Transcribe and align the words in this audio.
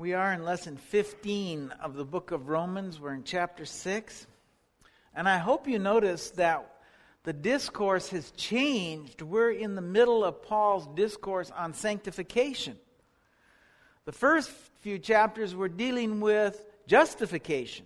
We 0.00 0.14
are 0.14 0.32
in 0.32 0.44
lesson 0.44 0.78
15 0.78 1.74
of 1.82 1.94
the 1.94 2.06
book 2.06 2.30
of 2.30 2.48
Romans. 2.48 2.98
We're 2.98 3.12
in 3.12 3.22
chapter 3.22 3.66
6. 3.66 4.26
And 5.14 5.28
I 5.28 5.36
hope 5.36 5.68
you 5.68 5.78
notice 5.78 6.30
that 6.30 6.74
the 7.24 7.34
discourse 7.34 8.08
has 8.08 8.30
changed. 8.30 9.20
We're 9.20 9.50
in 9.50 9.74
the 9.74 9.82
middle 9.82 10.24
of 10.24 10.40
Paul's 10.40 10.88
discourse 10.94 11.50
on 11.50 11.74
sanctification. 11.74 12.78
The 14.06 14.12
first 14.12 14.50
few 14.78 14.98
chapters 14.98 15.54
were 15.54 15.68
dealing 15.68 16.20
with 16.20 16.64
justification 16.86 17.84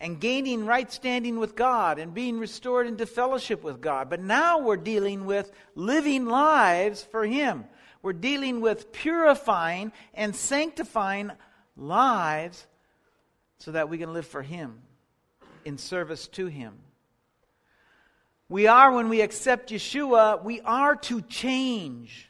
and 0.00 0.20
gaining 0.20 0.66
right 0.66 0.90
standing 0.90 1.38
with 1.38 1.54
God 1.54 2.00
and 2.00 2.12
being 2.12 2.40
restored 2.40 2.88
into 2.88 3.06
fellowship 3.06 3.62
with 3.62 3.80
God. 3.80 4.10
But 4.10 4.20
now 4.20 4.58
we're 4.58 4.76
dealing 4.76 5.24
with 5.24 5.52
living 5.76 6.26
lives 6.26 7.00
for 7.00 7.24
Him. 7.24 7.66
We're 8.02 8.12
dealing 8.12 8.60
with 8.60 8.92
purifying 8.92 9.92
and 10.12 10.34
sanctifying 10.34 11.30
lives 11.76 12.66
so 13.58 13.70
that 13.72 13.88
we 13.88 13.98
can 13.98 14.12
live 14.12 14.26
for 14.26 14.42
Him 14.42 14.80
in 15.64 15.78
service 15.78 16.26
to 16.28 16.46
Him. 16.46 16.74
We 18.48 18.66
are, 18.66 18.92
when 18.92 19.08
we 19.08 19.22
accept 19.22 19.70
Yeshua, 19.70 20.44
we 20.44 20.60
are 20.60 20.96
to 20.96 21.22
change. 21.22 22.28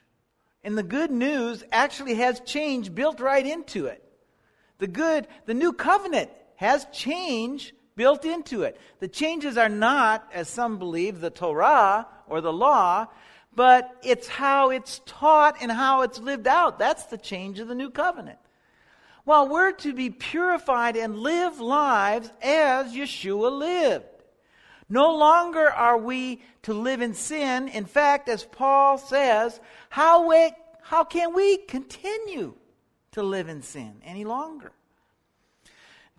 And 0.63 0.79
the 0.79 0.83
good 0.83 1.11
news 1.11 1.65
actually 1.73 2.15
has 2.15 2.41
change 2.41 2.95
built 2.95 3.19
right 3.19 3.45
into 3.45 3.87
it. 3.87 4.05
The 4.79 4.87
good, 4.87 5.27
the 5.47 5.55
new 5.55 5.73
covenant 5.73 6.31
has 6.57 6.87
change 6.93 7.75
built 7.97 8.25
into 8.25 8.63
it. 8.63 8.79
The 9.01 9.09
changes 9.09 9.57
are 9.57 9.69
not, 9.69 10.29
as 10.33 10.49
some 10.49 10.79
believe, 10.79 11.21
the 11.21 11.31
Torah 11.31 12.07
or 12.29 12.41
the 12.41 12.53
law, 12.53 13.09
but 13.55 13.97
it's 14.03 14.29
how 14.29 14.71
it's 14.71 15.01
taught 15.05 15.57
and 15.61 15.71
how 15.71 16.03
it's 16.03 16.19
lived 16.19 16.47
out. 16.47 16.79
That's 16.79 17.05
the 17.05 17.19
change 17.19 17.59
of 17.59 17.69
the 17.69 17.75
new 17.75 17.91
covenant. 17.91 18.39
Well, 19.25 19.49
we're 19.49 19.73
to 19.73 19.93
be 19.93 20.11
purified 20.11 20.97
and 20.97 21.19
live 21.19 21.61
lives 21.61 22.33
as 22.43 22.93
Yeshua 22.93 23.57
lived. 23.57 24.07
No 24.89 25.17
longer 25.17 25.71
are 25.71 25.97
we 25.97 26.43
to 26.63 26.75
live 26.75 27.01
in 27.01 27.15
sin. 27.15 27.69
In 27.69 27.85
fact, 27.85 28.29
as 28.29 28.45
Paul 28.45 28.99
says, 28.99 29.61
how, 29.89 30.29
we, 30.29 30.53
how 30.83 31.05
can 31.05 31.35
we 31.35 31.59
continue 31.59 32.55
to 33.13 33.23
live 33.23 33.49
in 33.49 33.63
sin 33.63 34.03
any 34.05 34.25
longer? 34.25 34.73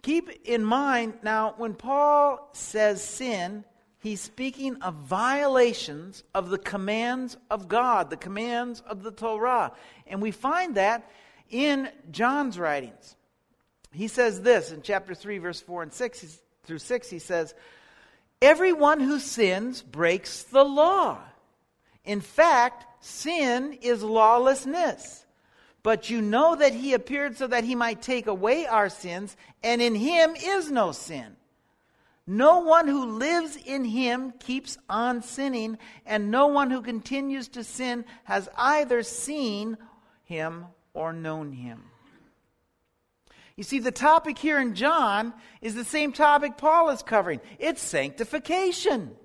Keep 0.02 0.46
in 0.46 0.64
mind 0.64 1.14
now, 1.24 1.54
when 1.58 1.76
Paul 1.76 2.50
says 2.54 3.04
sin, 3.04 3.64
he's 4.04 4.20
speaking 4.20 4.76
of 4.82 4.94
violations 4.96 6.24
of 6.36 6.50
the 6.50 6.58
commands 6.58 7.38
of 7.50 7.70
God, 7.70 8.10
the 8.10 8.18
commands 8.18 8.84
of 8.86 9.02
the 9.02 9.12
Torah. 9.12 9.72
And 10.06 10.22
we 10.22 10.32
find 10.32 10.76
that 10.76 11.10
in 11.50 11.90
John's 12.12 12.60
writings. 12.60 13.16
He 13.94 14.10
says 14.10 14.42
this 14.42 14.72
in 14.72 14.82
chapter 14.82 15.16
3, 15.16 15.38
verse 15.38 15.62
4 15.62 15.84
and 15.84 15.94
6 15.94 16.40
through 16.66 16.80
6. 16.80 17.10
He 17.10 17.20
says, 17.20 17.56
Everyone 18.42 19.00
who 19.00 19.20
sins 19.20 19.82
breaks 19.82 20.44
the 20.44 20.66
law. 20.66 21.20
In 22.04 22.20
fact, 22.20 22.86
sin 23.00 23.78
is 23.82 24.04
lawlessness. 24.04 25.26
But 25.82 26.10
you 26.10 26.22
know 26.22 26.56
that 26.56 26.74
he 26.74 26.94
appeared 26.94 27.38
so 27.38 27.48
that 27.48 27.64
he 27.64 27.76
might 27.76 28.02
take 28.02 28.28
away 28.28 28.66
our 28.66 28.90
sins, 28.90 29.38
and 29.64 29.82
in 29.82 29.96
him 29.96 30.36
is 30.36 30.70
no 30.70 30.92
sin. 30.92 31.38
No 32.26 32.60
one 32.60 32.88
who 32.88 33.18
lives 33.18 33.58
in 33.58 33.84
him 33.84 34.32
keeps 34.40 34.78
on 34.88 35.22
sinning, 35.22 35.78
and 36.06 36.32
no 36.32 36.48
one 36.48 36.72
who 36.72 36.82
continues 36.82 37.50
to 37.50 37.64
sin 37.64 38.06
has 38.24 38.48
either 38.56 39.04
seen 39.04 39.78
him 40.24 40.66
or 40.94 41.12
known 41.12 41.52
him. 41.52 41.84
You 43.56 43.64
see, 43.64 43.80
the 43.80 43.92
topic 43.92 44.38
here 44.38 44.60
in 44.60 44.74
John 44.74 45.34
is 45.62 45.76
the 45.76 45.84
same 45.84 46.12
topic 46.12 46.58
Paul 46.58 46.90
is 46.90 47.04
covering 47.04 47.42
it's 47.60 47.82
sanctification. 47.82 49.16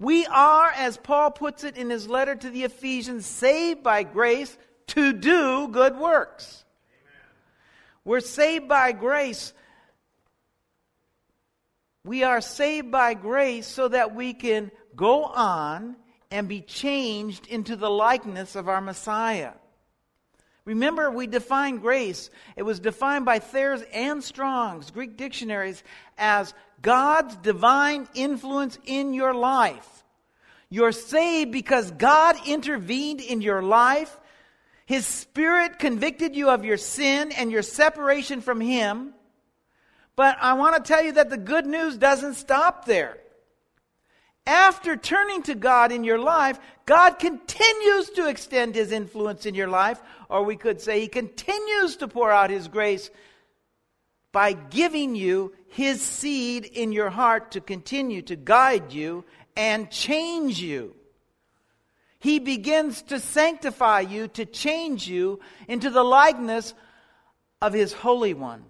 We 0.00 0.26
are, 0.26 0.70
as 0.70 0.96
Paul 0.96 1.30
puts 1.30 1.64
it 1.64 1.76
in 1.76 1.90
his 1.90 2.08
letter 2.08 2.34
to 2.34 2.50
the 2.50 2.64
Ephesians, 2.64 3.26
saved 3.26 3.82
by 3.82 4.04
grace 4.04 4.56
to 4.88 5.12
do 5.12 5.68
good 5.68 5.96
works. 5.96 6.64
Amen. 6.92 7.30
We're 8.04 8.20
saved 8.20 8.68
by 8.68 8.92
grace. 8.92 9.52
We 12.08 12.24
are 12.24 12.40
saved 12.40 12.90
by 12.90 13.12
grace 13.12 13.66
so 13.66 13.88
that 13.88 14.14
we 14.14 14.32
can 14.32 14.70
go 14.96 15.24
on 15.24 15.94
and 16.30 16.48
be 16.48 16.62
changed 16.62 17.46
into 17.48 17.76
the 17.76 17.90
likeness 17.90 18.56
of 18.56 18.66
our 18.66 18.80
Messiah. 18.80 19.52
Remember, 20.64 21.10
we 21.10 21.26
defined 21.26 21.82
grace. 21.82 22.30
It 22.56 22.62
was 22.62 22.80
defined 22.80 23.26
by 23.26 23.40
Thayer's 23.40 23.82
and 23.92 24.24
Strong's 24.24 24.90
Greek 24.90 25.18
dictionaries 25.18 25.84
as 26.16 26.54
God's 26.80 27.36
divine 27.36 28.08
influence 28.14 28.78
in 28.86 29.12
your 29.12 29.34
life. 29.34 30.04
You're 30.70 30.92
saved 30.92 31.52
because 31.52 31.90
God 31.90 32.36
intervened 32.46 33.20
in 33.20 33.42
your 33.42 33.60
life 33.60 34.18
his 34.88 35.06
Spirit 35.06 35.78
convicted 35.78 36.34
you 36.34 36.48
of 36.48 36.64
your 36.64 36.78
sin 36.78 37.30
and 37.32 37.52
your 37.52 37.60
separation 37.60 38.40
from 38.40 38.58
Him. 38.58 39.12
But 40.18 40.36
I 40.40 40.54
want 40.54 40.74
to 40.74 40.82
tell 40.82 41.04
you 41.04 41.12
that 41.12 41.30
the 41.30 41.36
good 41.36 41.64
news 41.64 41.96
doesn't 41.96 42.34
stop 42.34 42.86
there. 42.86 43.18
After 44.48 44.96
turning 44.96 45.44
to 45.44 45.54
God 45.54 45.92
in 45.92 46.02
your 46.02 46.18
life, 46.18 46.58
God 46.86 47.20
continues 47.20 48.10
to 48.16 48.26
extend 48.26 48.74
His 48.74 48.90
influence 48.90 49.46
in 49.46 49.54
your 49.54 49.68
life, 49.68 50.00
or 50.28 50.42
we 50.42 50.56
could 50.56 50.80
say 50.80 51.00
He 51.00 51.06
continues 51.06 51.98
to 51.98 52.08
pour 52.08 52.32
out 52.32 52.50
His 52.50 52.66
grace 52.66 53.10
by 54.32 54.54
giving 54.54 55.14
you 55.14 55.52
His 55.68 56.02
seed 56.02 56.64
in 56.64 56.90
your 56.90 57.10
heart 57.10 57.52
to 57.52 57.60
continue 57.60 58.22
to 58.22 58.34
guide 58.34 58.92
you 58.92 59.24
and 59.56 59.88
change 59.88 60.60
you. 60.60 60.96
He 62.18 62.40
begins 62.40 63.02
to 63.02 63.20
sanctify 63.20 64.00
you, 64.00 64.26
to 64.26 64.44
change 64.46 65.06
you 65.06 65.38
into 65.68 65.90
the 65.90 66.02
likeness 66.02 66.74
of 67.62 67.72
His 67.72 67.92
Holy 67.92 68.34
One, 68.34 68.64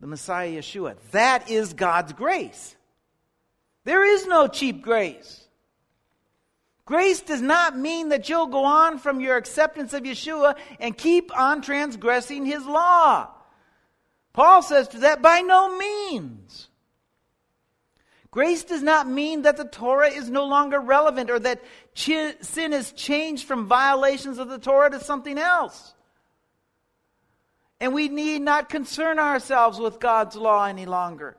the 0.00 0.06
Messiah 0.06 0.50
Yeshua. 0.50 0.96
That 1.12 1.50
is 1.50 1.74
God's 1.74 2.12
grace. 2.12 2.74
There 3.84 4.04
is 4.04 4.26
no 4.26 4.48
cheap 4.48 4.82
grace. 4.82 5.44
Grace 6.86 7.20
does 7.20 7.40
not 7.40 7.78
mean 7.78 8.08
that 8.08 8.28
you'll 8.28 8.46
go 8.46 8.64
on 8.64 8.98
from 8.98 9.20
your 9.20 9.36
acceptance 9.36 9.92
of 9.94 10.02
Yeshua 10.02 10.56
and 10.80 10.96
keep 10.96 11.36
on 11.38 11.62
transgressing 11.62 12.44
His 12.44 12.66
law. 12.66 13.28
Paul 14.32 14.62
says 14.62 14.88
to 14.88 14.98
that, 15.00 15.22
by 15.22 15.40
no 15.40 15.76
means. 15.76 16.68
Grace 18.30 18.64
does 18.64 18.82
not 18.82 19.08
mean 19.08 19.42
that 19.42 19.56
the 19.56 19.64
Torah 19.64 20.10
is 20.10 20.30
no 20.30 20.46
longer 20.46 20.80
relevant 20.80 21.30
or 21.30 21.38
that 21.40 21.62
sin 21.94 22.72
is 22.72 22.92
changed 22.92 23.46
from 23.46 23.66
violations 23.66 24.38
of 24.38 24.48
the 24.48 24.58
Torah 24.58 24.90
to 24.90 25.00
something 25.00 25.36
else. 25.36 25.94
And 27.80 27.94
we 27.94 28.08
need 28.08 28.42
not 28.42 28.68
concern 28.68 29.18
ourselves 29.18 29.78
with 29.78 30.00
God's 30.00 30.36
law 30.36 30.66
any 30.66 30.86
longer. 30.86 31.36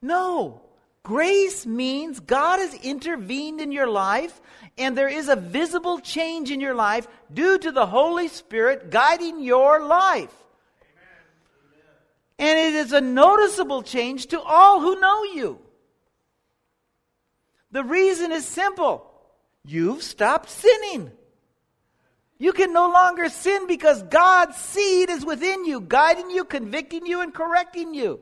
No. 0.00 0.62
Grace 1.02 1.66
means 1.66 2.20
God 2.20 2.60
has 2.60 2.74
intervened 2.74 3.60
in 3.60 3.72
your 3.72 3.88
life 3.88 4.40
and 4.78 4.96
there 4.96 5.08
is 5.08 5.28
a 5.28 5.34
visible 5.34 5.98
change 5.98 6.52
in 6.52 6.60
your 6.60 6.74
life 6.74 7.08
due 7.32 7.58
to 7.58 7.72
the 7.72 7.86
Holy 7.86 8.28
Spirit 8.28 8.90
guiding 8.90 9.42
your 9.42 9.84
life. 9.84 10.32
And 12.38 12.58
it 12.58 12.74
is 12.74 12.92
a 12.92 13.00
noticeable 13.00 13.82
change 13.82 14.26
to 14.28 14.40
all 14.40 14.80
who 14.80 15.00
know 15.00 15.24
you. 15.24 15.60
The 17.72 17.84
reason 17.84 18.30
is 18.32 18.44
simple 18.46 19.08
you've 19.64 20.02
stopped 20.02 20.50
sinning. 20.50 21.10
You 22.42 22.52
can 22.52 22.72
no 22.72 22.90
longer 22.90 23.28
sin 23.28 23.68
because 23.68 24.02
God's 24.02 24.56
seed 24.56 25.10
is 25.10 25.24
within 25.24 25.64
you, 25.64 25.80
guiding 25.80 26.28
you, 26.28 26.42
convicting 26.42 27.06
you, 27.06 27.20
and 27.20 27.32
correcting 27.32 27.94
you. 27.94 28.18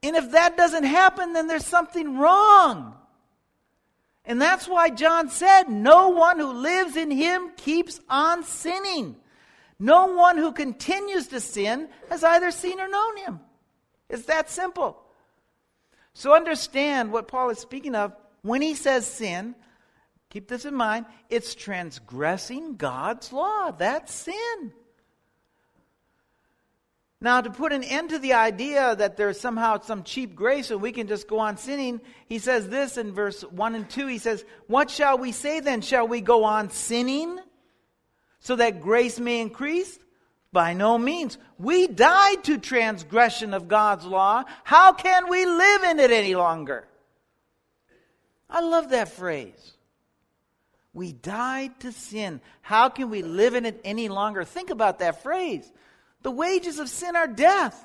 And 0.00 0.14
if 0.14 0.30
that 0.30 0.56
doesn't 0.56 0.84
happen, 0.84 1.32
then 1.32 1.48
there's 1.48 1.66
something 1.66 2.18
wrong. 2.18 2.94
And 4.24 4.40
that's 4.40 4.68
why 4.68 4.90
John 4.90 5.28
said, 5.28 5.64
No 5.70 6.10
one 6.10 6.38
who 6.38 6.52
lives 6.52 6.94
in 6.94 7.10
him 7.10 7.50
keeps 7.56 7.98
on 8.08 8.44
sinning. 8.44 9.16
No 9.80 10.14
one 10.14 10.38
who 10.38 10.52
continues 10.52 11.26
to 11.28 11.40
sin 11.40 11.88
has 12.10 12.22
either 12.22 12.52
seen 12.52 12.78
or 12.78 12.86
known 12.86 13.16
him. 13.16 13.40
It's 14.08 14.26
that 14.26 14.48
simple. 14.48 15.02
So 16.14 16.32
understand 16.32 17.10
what 17.10 17.26
Paul 17.26 17.50
is 17.50 17.58
speaking 17.58 17.96
of 17.96 18.14
when 18.42 18.62
he 18.62 18.74
says 18.74 19.04
sin. 19.04 19.56
Keep 20.32 20.48
this 20.48 20.64
in 20.64 20.74
mind. 20.74 21.04
It's 21.28 21.54
transgressing 21.54 22.76
God's 22.76 23.34
law. 23.34 23.70
That's 23.70 24.14
sin. 24.14 24.72
Now, 27.20 27.42
to 27.42 27.50
put 27.50 27.74
an 27.74 27.84
end 27.84 28.08
to 28.10 28.18
the 28.18 28.32
idea 28.32 28.96
that 28.96 29.18
there's 29.18 29.38
somehow 29.38 29.80
some 29.82 30.04
cheap 30.04 30.34
grace 30.34 30.70
and 30.70 30.80
we 30.80 30.90
can 30.90 31.06
just 31.06 31.28
go 31.28 31.38
on 31.38 31.58
sinning, 31.58 32.00
he 32.30 32.38
says 32.38 32.66
this 32.70 32.96
in 32.96 33.12
verse 33.12 33.42
1 33.42 33.74
and 33.74 33.90
2. 33.90 34.06
He 34.06 34.16
says, 34.16 34.42
What 34.68 34.90
shall 34.90 35.18
we 35.18 35.32
say 35.32 35.60
then? 35.60 35.82
Shall 35.82 36.08
we 36.08 36.22
go 36.22 36.44
on 36.44 36.70
sinning 36.70 37.38
so 38.40 38.56
that 38.56 38.80
grace 38.80 39.20
may 39.20 39.42
increase? 39.42 39.98
By 40.50 40.72
no 40.72 40.96
means. 40.96 41.36
We 41.58 41.88
died 41.88 42.42
to 42.44 42.56
transgression 42.56 43.52
of 43.52 43.68
God's 43.68 44.06
law. 44.06 44.44
How 44.64 44.94
can 44.94 45.28
we 45.28 45.44
live 45.44 45.82
in 45.84 46.00
it 46.00 46.10
any 46.10 46.34
longer? 46.34 46.88
I 48.48 48.62
love 48.62 48.88
that 48.90 49.10
phrase. 49.10 49.74
We 50.94 51.12
died 51.12 51.80
to 51.80 51.92
sin. 51.92 52.40
How 52.60 52.88
can 52.88 53.08
we 53.08 53.22
live 53.22 53.54
in 53.54 53.64
it 53.64 53.80
any 53.84 54.08
longer? 54.08 54.44
Think 54.44 54.70
about 54.70 54.98
that 54.98 55.22
phrase. 55.22 55.70
The 56.22 56.30
wages 56.30 56.78
of 56.78 56.88
sin 56.88 57.16
are 57.16 57.26
death. 57.26 57.84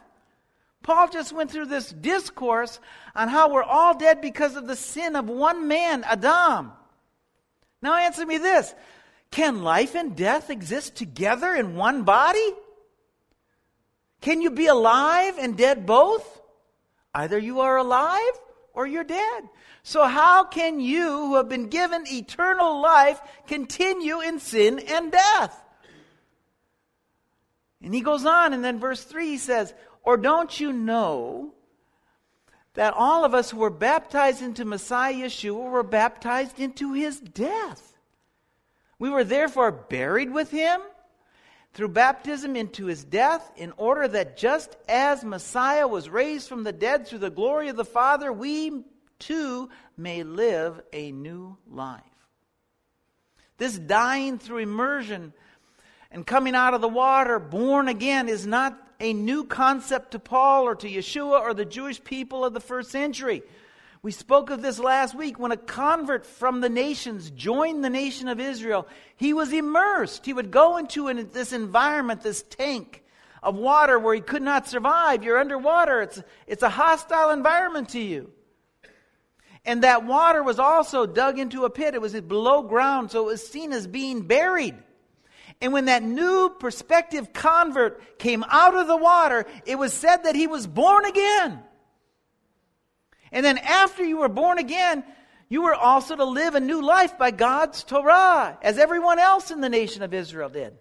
Paul 0.83 1.09
just 1.09 1.33
went 1.33 1.51
through 1.51 1.65
this 1.67 1.89
discourse 1.89 2.79
on 3.15 3.29
how 3.29 3.51
we're 3.51 3.63
all 3.63 3.97
dead 3.97 4.21
because 4.21 4.55
of 4.55 4.67
the 4.67 4.75
sin 4.75 5.15
of 5.15 5.29
one 5.29 5.67
man, 5.67 6.03
Adam. 6.03 6.71
Now 7.81 7.95
answer 7.95 8.25
me 8.25 8.37
this 8.37 8.73
can 9.31 9.63
life 9.63 9.95
and 9.95 10.15
death 10.15 10.49
exist 10.49 10.95
together 10.95 11.53
in 11.53 11.75
one 11.75 12.03
body? 12.03 12.53
Can 14.21 14.41
you 14.41 14.49
be 14.49 14.67
alive 14.67 15.37
and 15.37 15.57
dead 15.57 15.85
both? 15.85 16.41
Either 17.13 17.37
you 17.37 17.61
are 17.61 17.77
alive 17.77 18.33
or 18.77 18.85
you're 18.85 19.03
dead. 19.03 19.49
So, 19.81 20.05
how 20.05 20.43
can 20.43 20.79
you, 20.79 21.09
who 21.09 21.35
have 21.37 21.49
been 21.49 21.67
given 21.67 22.03
eternal 22.07 22.79
life, 22.79 23.19
continue 23.47 24.21
in 24.21 24.39
sin 24.39 24.77
and 24.77 25.11
death? 25.11 25.59
And 27.81 27.91
he 27.91 28.01
goes 28.01 28.23
on, 28.23 28.53
and 28.53 28.63
then 28.63 28.79
verse 28.79 29.03
3 29.03 29.29
he 29.29 29.37
says, 29.39 29.73
Or 30.03 30.15
don't 30.15 30.59
you 30.59 30.71
know 30.71 31.55
that 32.75 32.93
all 32.93 33.25
of 33.25 33.33
us 33.33 33.49
who 33.49 33.57
were 33.57 33.71
baptized 33.71 34.43
into 34.43 34.63
Messiah 34.63 35.15
Yeshua 35.15 35.71
were 35.71 35.81
baptized 35.81 36.59
into 36.59 36.93
his 36.93 37.19
death? 37.19 37.97
We 38.99 39.09
were 39.09 39.23
therefore 39.23 39.71
buried 39.71 40.31
with 40.31 40.51
him 40.51 40.81
through 41.77 41.89
baptism 41.89 42.55
into 42.55 42.87
his 42.87 43.03
death, 43.03 43.51
in 43.55 43.71
order 43.77 44.07
that 44.07 44.35
just 44.35 44.75
as 44.89 45.23
Messiah 45.23 45.87
was 45.87 46.09
raised 46.09 46.49
from 46.49 46.63
the 46.63 46.71
dead 46.71 47.05
through 47.05 47.19
the 47.19 47.29
glory 47.29 47.69
of 47.69 47.75
the 47.75 47.85
Father, 47.85 48.33
we 48.33 48.81
too 49.19 49.69
may 49.95 50.23
live 50.23 50.81
a 50.91 51.11
new 51.11 51.55
life. 51.69 52.01
This 53.59 53.77
dying 53.77 54.39
through 54.39 54.57
immersion 54.57 55.33
and 56.09 56.25
coming 56.25 56.55
out 56.55 56.73
of 56.73 56.81
the 56.81 56.89
water, 56.89 57.37
born 57.37 57.89
again, 57.89 58.27
is 58.27 58.47
not 58.47 58.75
a 58.99 59.13
new 59.13 59.43
concept 59.43 60.13
to 60.13 60.19
Paul 60.19 60.63
or 60.63 60.73
to 60.73 60.89
Yeshua 60.89 61.39
or 61.39 61.53
the 61.53 61.63
Jewish 61.63 62.03
people 62.03 62.43
of 62.43 62.55
the 62.55 62.59
first 62.59 62.89
century. 62.89 63.43
We 64.07 64.13
spoke 64.13 64.51
of 64.51 64.61
this 64.61 64.79
last 64.79 65.15
week 65.15 65.37
when 65.37 65.51
a 65.51 65.57
convert 65.57 66.25
from 66.25 66.61
the 66.61 66.69
nations 66.69 67.29
joined 67.29 67.83
the 67.83 67.89
nation 67.89 68.29
of 68.29 68.39
Israel. 68.39 68.87
He 69.17 69.33
was 69.33 69.51
immersed. 69.51 70.25
He 70.25 70.31
would 70.31 70.49
go 70.49 70.77
into 70.77 71.09
an, 71.09 71.29
this 71.33 71.51
environment, 71.51 72.21
this 72.21 72.41
tank 72.41 73.03
of 73.43 73.57
water 73.57 73.99
where 73.99 74.15
he 74.15 74.21
could 74.21 74.41
not 74.41 74.65
survive. 74.65 75.25
You're 75.25 75.39
underwater, 75.39 76.03
it's, 76.03 76.23
it's 76.47 76.63
a 76.63 76.69
hostile 76.69 77.31
environment 77.31 77.89
to 77.89 77.99
you. 77.99 78.31
And 79.65 79.83
that 79.83 80.05
water 80.05 80.41
was 80.41 80.57
also 80.57 81.05
dug 81.05 81.37
into 81.37 81.65
a 81.65 81.69
pit. 81.69 81.93
It 81.93 81.99
was 81.99 82.13
below 82.13 82.61
ground, 82.61 83.11
so 83.11 83.23
it 83.23 83.31
was 83.31 83.45
seen 83.45 83.73
as 83.73 83.87
being 83.87 84.21
buried. 84.21 84.77
And 85.59 85.73
when 85.73 85.87
that 85.87 86.01
new 86.01 86.55
prospective 86.57 87.33
convert 87.33 88.19
came 88.19 88.45
out 88.49 88.73
of 88.73 88.87
the 88.87 88.95
water, 88.95 89.45
it 89.65 89.77
was 89.77 89.91
said 89.91 90.23
that 90.23 90.35
he 90.35 90.47
was 90.47 90.65
born 90.65 91.03
again. 91.03 91.61
And 93.31 93.45
then 93.45 93.57
after 93.57 94.03
you 94.03 94.17
were 94.17 94.29
born 94.29 94.57
again, 94.57 95.03
you 95.49 95.61
were 95.61 95.75
also 95.75 96.15
to 96.15 96.25
live 96.25 96.55
a 96.55 96.59
new 96.59 96.81
life 96.81 97.17
by 97.17 97.31
God's 97.31 97.83
Torah, 97.83 98.57
as 98.61 98.77
everyone 98.77 99.19
else 99.19 99.51
in 99.51 99.61
the 99.61 99.69
nation 99.69 100.03
of 100.03 100.13
Israel 100.13 100.49
did. 100.49 100.75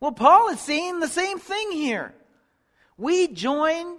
Well, 0.00 0.12
Paul 0.12 0.50
is 0.50 0.60
saying 0.60 1.00
the 1.00 1.08
same 1.08 1.38
thing 1.38 1.72
here. 1.72 2.14
We 2.96 3.28
join 3.28 3.98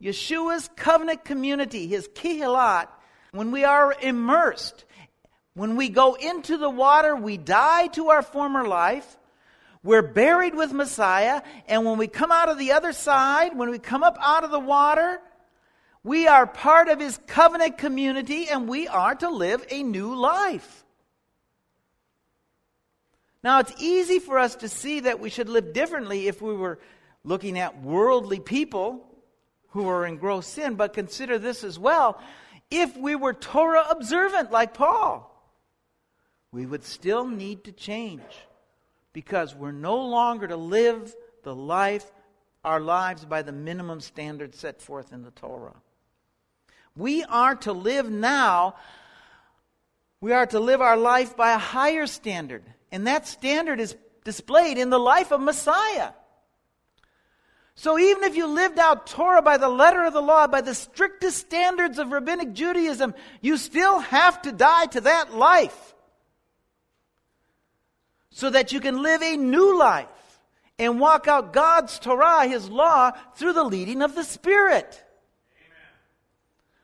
Yeshua's 0.00 0.68
covenant 0.76 1.24
community, 1.24 1.86
his 1.86 2.08
kihilat, 2.08 2.88
when 3.32 3.50
we 3.50 3.64
are 3.64 3.94
immersed. 4.00 4.84
When 5.54 5.76
we 5.76 5.88
go 5.88 6.14
into 6.14 6.58
the 6.58 6.68
water, 6.70 7.16
we 7.16 7.38
die 7.38 7.86
to 7.88 8.10
our 8.10 8.22
former 8.22 8.68
life. 8.68 9.16
We're 9.82 10.02
buried 10.02 10.54
with 10.54 10.72
Messiah. 10.72 11.40
And 11.66 11.86
when 11.86 11.96
we 11.96 12.08
come 12.08 12.30
out 12.30 12.50
of 12.50 12.58
the 12.58 12.72
other 12.72 12.92
side, 12.92 13.56
when 13.56 13.70
we 13.70 13.78
come 13.78 14.02
up 14.02 14.18
out 14.20 14.44
of 14.44 14.50
the 14.50 14.60
water, 14.60 15.20
we 16.06 16.28
are 16.28 16.46
part 16.46 16.86
of 16.86 17.00
his 17.00 17.18
covenant 17.26 17.78
community 17.78 18.48
and 18.48 18.68
we 18.68 18.86
are 18.86 19.16
to 19.16 19.28
live 19.28 19.66
a 19.72 19.82
new 19.82 20.14
life. 20.14 20.84
Now, 23.42 23.58
it's 23.58 23.72
easy 23.82 24.20
for 24.20 24.38
us 24.38 24.54
to 24.56 24.68
see 24.68 25.00
that 25.00 25.18
we 25.18 25.30
should 25.30 25.48
live 25.48 25.72
differently 25.72 26.28
if 26.28 26.40
we 26.40 26.54
were 26.54 26.78
looking 27.24 27.58
at 27.58 27.82
worldly 27.82 28.38
people 28.38 29.04
who 29.70 29.88
are 29.88 30.06
in 30.06 30.16
gross 30.16 30.46
sin, 30.46 30.76
but 30.76 30.92
consider 30.92 31.40
this 31.40 31.64
as 31.64 31.76
well. 31.76 32.22
If 32.70 32.96
we 32.96 33.16
were 33.16 33.34
Torah 33.34 33.86
observant 33.90 34.52
like 34.52 34.74
Paul, 34.74 35.32
we 36.52 36.66
would 36.66 36.84
still 36.84 37.26
need 37.26 37.64
to 37.64 37.72
change 37.72 38.22
because 39.12 39.56
we're 39.56 39.72
no 39.72 40.06
longer 40.06 40.46
to 40.46 40.56
live 40.56 41.12
the 41.42 41.54
life, 41.54 42.08
our 42.64 42.78
lives 42.78 43.24
by 43.24 43.42
the 43.42 43.50
minimum 43.50 44.00
standards 44.00 44.56
set 44.56 44.80
forth 44.80 45.12
in 45.12 45.24
the 45.24 45.32
Torah. 45.32 45.74
We 46.96 47.22
are 47.24 47.54
to 47.56 47.72
live 47.72 48.10
now, 48.10 48.76
we 50.20 50.32
are 50.32 50.46
to 50.46 50.58
live 50.58 50.80
our 50.80 50.96
life 50.96 51.36
by 51.36 51.52
a 51.52 51.58
higher 51.58 52.06
standard. 52.06 52.64
And 52.90 53.06
that 53.06 53.26
standard 53.26 53.80
is 53.80 53.94
displayed 54.24 54.78
in 54.78 54.90
the 54.90 54.98
life 54.98 55.30
of 55.30 55.40
Messiah. 55.40 56.12
So 57.74 57.98
even 57.98 58.24
if 58.24 58.36
you 58.36 58.46
lived 58.46 58.78
out 58.78 59.06
Torah 59.06 59.42
by 59.42 59.58
the 59.58 59.68
letter 59.68 60.02
of 60.04 60.14
the 60.14 60.22
law, 60.22 60.46
by 60.46 60.62
the 60.62 60.74
strictest 60.74 61.36
standards 61.36 61.98
of 61.98 62.10
rabbinic 62.10 62.54
Judaism, 62.54 63.14
you 63.42 63.58
still 63.58 63.98
have 63.98 64.40
to 64.42 64.52
die 64.52 64.86
to 64.86 65.02
that 65.02 65.34
life. 65.34 65.94
So 68.30 68.48
that 68.48 68.72
you 68.72 68.80
can 68.80 69.02
live 69.02 69.22
a 69.22 69.36
new 69.36 69.78
life 69.78 70.08
and 70.78 70.98
walk 70.98 71.28
out 71.28 71.52
God's 71.52 71.98
Torah, 71.98 72.46
His 72.46 72.68
law, 72.70 73.12
through 73.34 73.52
the 73.52 73.64
leading 73.64 74.00
of 74.02 74.14
the 74.14 74.24
Spirit. 74.24 75.02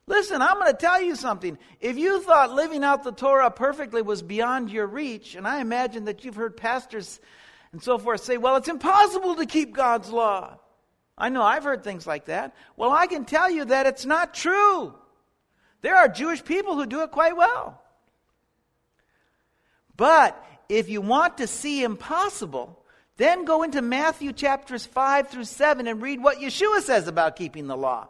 Listen, 0.06 0.42
I'm 0.42 0.58
going 0.58 0.72
to 0.72 0.76
tell 0.76 1.00
you 1.00 1.14
something. 1.14 1.56
If 1.80 1.96
you 1.96 2.22
thought 2.22 2.52
living 2.52 2.82
out 2.82 3.04
the 3.04 3.12
Torah 3.12 3.50
perfectly 3.50 4.02
was 4.02 4.22
beyond 4.22 4.70
your 4.70 4.86
reach, 4.86 5.36
and 5.36 5.46
I 5.46 5.60
imagine 5.60 6.06
that 6.06 6.24
you've 6.24 6.34
heard 6.34 6.56
pastors 6.56 7.20
and 7.72 7.82
so 7.82 7.98
forth 7.98 8.22
say, 8.22 8.36
well, 8.36 8.56
it's 8.56 8.68
impossible 8.68 9.36
to 9.36 9.46
keep 9.46 9.74
God's 9.74 10.10
law. 10.10 10.58
I 11.16 11.28
know 11.28 11.42
I've 11.42 11.64
heard 11.64 11.84
things 11.84 12.06
like 12.06 12.26
that. 12.26 12.54
Well, 12.76 12.90
I 12.90 13.06
can 13.06 13.24
tell 13.24 13.50
you 13.50 13.66
that 13.66 13.86
it's 13.86 14.04
not 14.04 14.34
true. 14.34 14.94
There 15.80 15.96
are 15.96 16.08
Jewish 16.08 16.44
people 16.44 16.74
who 16.76 16.86
do 16.86 17.02
it 17.02 17.10
quite 17.10 17.36
well. 17.36 17.80
But 19.96 20.42
if 20.68 20.88
you 20.88 21.00
want 21.00 21.38
to 21.38 21.46
see 21.46 21.82
impossible, 21.82 22.82
then 23.16 23.44
go 23.44 23.62
into 23.62 23.82
Matthew 23.82 24.32
chapters 24.32 24.84
5 24.84 25.28
through 25.28 25.44
7 25.44 25.86
and 25.86 26.02
read 26.02 26.22
what 26.22 26.38
Yeshua 26.38 26.80
says 26.80 27.08
about 27.08 27.36
keeping 27.36 27.66
the 27.66 27.76
law. 27.76 28.08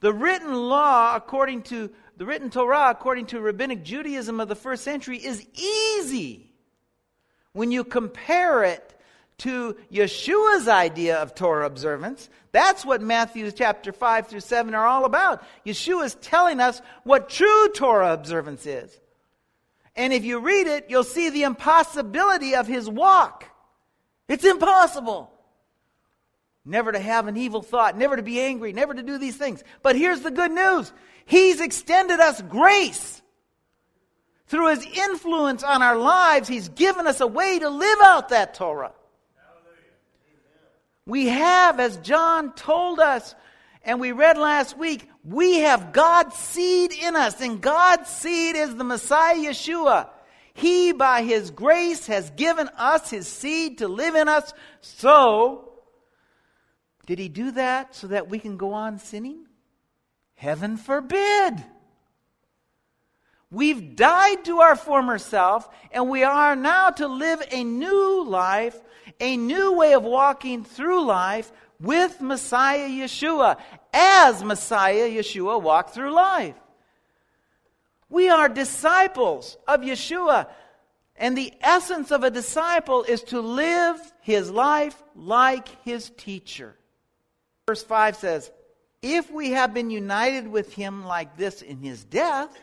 The 0.00 0.12
written 0.12 0.54
law, 0.54 1.16
according 1.16 1.62
to 1.64 1.90
the 2.16 2.26
written 2.26 2.50
Torah, 2.50 2.90
according 2.90 3.26
to 3.26 3.40
rabbinic 3.40 3.82
Judaism 3.82 4.40
of 4.40 4.48
the 4.48 4.54
first 4.54 4.84
century, 4.84 5.18
is 5.18 5.46
easy 5.54 6.52
when 7.52 7.70
you 7.70 7.84
compare 7.84 8.64
it 8.64 8.92
to 9.38 9.76
Yeshua's 9.92 10.66
idea 10.68 11.18
of 11.18 11.34
Torah 11.34 11.66
observance. 11.66 12.28
That's 12.52 12.86
what 12.86 13.02
Matthew 13.02 13.50
chapter 13.50 13.92
5 13.92 14.28
through 14.28 14.40
7 14.40 14.74
are 14.74 14.86
all 14.86 15.04
about. 15.04 15.44
Yeshua 15.66 16.06
is 16.06 16.14
telling 16.16 16.60
us 16.60 16.80
what 17.04 17.28
true 17.28 17.68
Torah 17.74 18.14
observance 18.14 18.64
is. 18.64 18.98
And 19.94 20.12
if 20.12 20.24
you 20.24 20.40
read 20.40 20.66
it, 20.66 20.86
you'll 20.88 21.04
see 21.04 21.30
the 21.30 21.42
impossibility 21.42 22.54
of 22.54 22.66
his 22.66 22.88
walk. 22.88 23.44
It's 24.28 24.44
impossible. 24.44 25.32
Never 26.68 26.90
to 26.90 26.98
have 26.98 27.28
an 27.28 27.36
evil 27.36 27.62
thought, 27.62 27.96
never 27.96 28.16
to 28.16 28.24
be 28.24 28.40
angry, 28.40 28.72
never 28.72 28.92
to 28.92 29.02
do 29.02 29.18
these 29.18 29.36
things. 29.36 29.62
But 29.82 29.94
here's 29.94 30.20
the 30.20 30.32
good 30.32 30.50
news 30.50 30.92
He's 31.24 31.60
extended 31.60 32.18
us 32.18 32.42
grace. 32.42 33.22
Through 34.48 34.70
His 34.70 34.84
influence 34.84 35.62
on 35.62 35.80
our 35.82 35.96
lives, 35.96 36.48
He's 36.48 36.68
given 36.68 37.06
us 37.06 37.20
a 37.20 37.26
way 37.26 37.60
to 37.60 37.68
live 37.68 37.98
out 38.02 38.30
that 38.30 38.54
Torah. 38.54 38.92
We 41.06 41.28
have, 41.28 41.78
as 41.78 41.98
John 41.98 42.52
told 42.54 42.98
us, 42.98 43.36
and 43.84 44.00
we 44.00 44.10
read 44.10 44.36
last 44.36 44.76
week, 44.76 45.08
we 45.24 45.60
have 45.60 45.92
God's 45.92 46.34
seed 46.34 46.92
in 46.92 47.14
us, 47.14 47.40
and 47.40 47.60
God's 47.60 48.10
seed 48.10 48.56
is 48.56 48.74
the 48.74 48.82
Messiah 48.82 49.36
Yeshua. 49.36 50.08
He, 50.52 50.90
by 50.90 51.22
His 51.22 51.52
grace, 51.52 52.06
has 52.06 52.30
given 52.30 52.68
us 52.76 53.08
His 53.08 53.28
seed 53.28 53.78
to 53.78 53.86
live 53.86 54.16
in 54.16 54.26
us 54.26 54.52
so 54.80 55.65
did 57.06 57.18
he 57.18 57.28
do 57.28 57.52
that 57.52 57.94
so 57.94 58.08
that 58.08 58.28
we 58.28 58.38
can 58.38 58.56
go 58.56 58.72
on 58.72 58.98
sinning? 58.98 59.46
Heaven 60.34 60.76
forbid. 60.76 61.64
We've 63.50 63.94
died 63.94 64.44
to 64.46 64.58
our 64.58 64.74
former 64.74 65.18
self, 65.18 65.68
and 65.92 66.10
we 66.10 66.24
are 66.24 66.56
now 66.56 66.90
to 66.90 67.06
live 67.06 67.42
a 67.50 67.62
new 67.62 68.24
life, 68.24 68.76
a 69.20 69.36
new 69.36 69.72
way 69.72 69.94
of 69.94 70.02
walking 70.02 70.64
through 70.64 71.06
life 71.06 71.52
with 71.80 72.20
Messiah 72.20 72.88
Yeshua, 72.88 73.56
as 73.92 74.42
Messiah 74.42 75.08
Yeshua 75.08 75.62
walked 75.62 75.94
through 75.94 76.12
life. 76.12 76.56
We 78.08 78.28
are 78.28 78.48
disciples 78.48 79.56
of 79.66 79.80
Yeshua, 79.80 80.48
and 81.16 81.38
the 81.38 81.52
essence 81.60 82.10
of 82.10 82.24
a 82.24 82.30
disciple 82.30 83.04
is 83.04 83.22
to 83.24 83.40
live 83.40 84.00
his 84.20 84.50
life 84.50 85.02
like 85.14 85.68
his 85.84 86.10
teacher. 86.16 86.76
Verse 87.66 87.82
5 87.82 88.14
says, 88.14 88.52
If 89.02 89.28
we 89.28 89.50
have 89.50 89.74
been 89.74 89.90
united 89.90 90.46
with 90.46 90.72
him 90.72 91.04
like 91.04 91.36
this 91.36 91.62
in 91.62 91.78
his 91.78 92.04
death, 92.04 92.56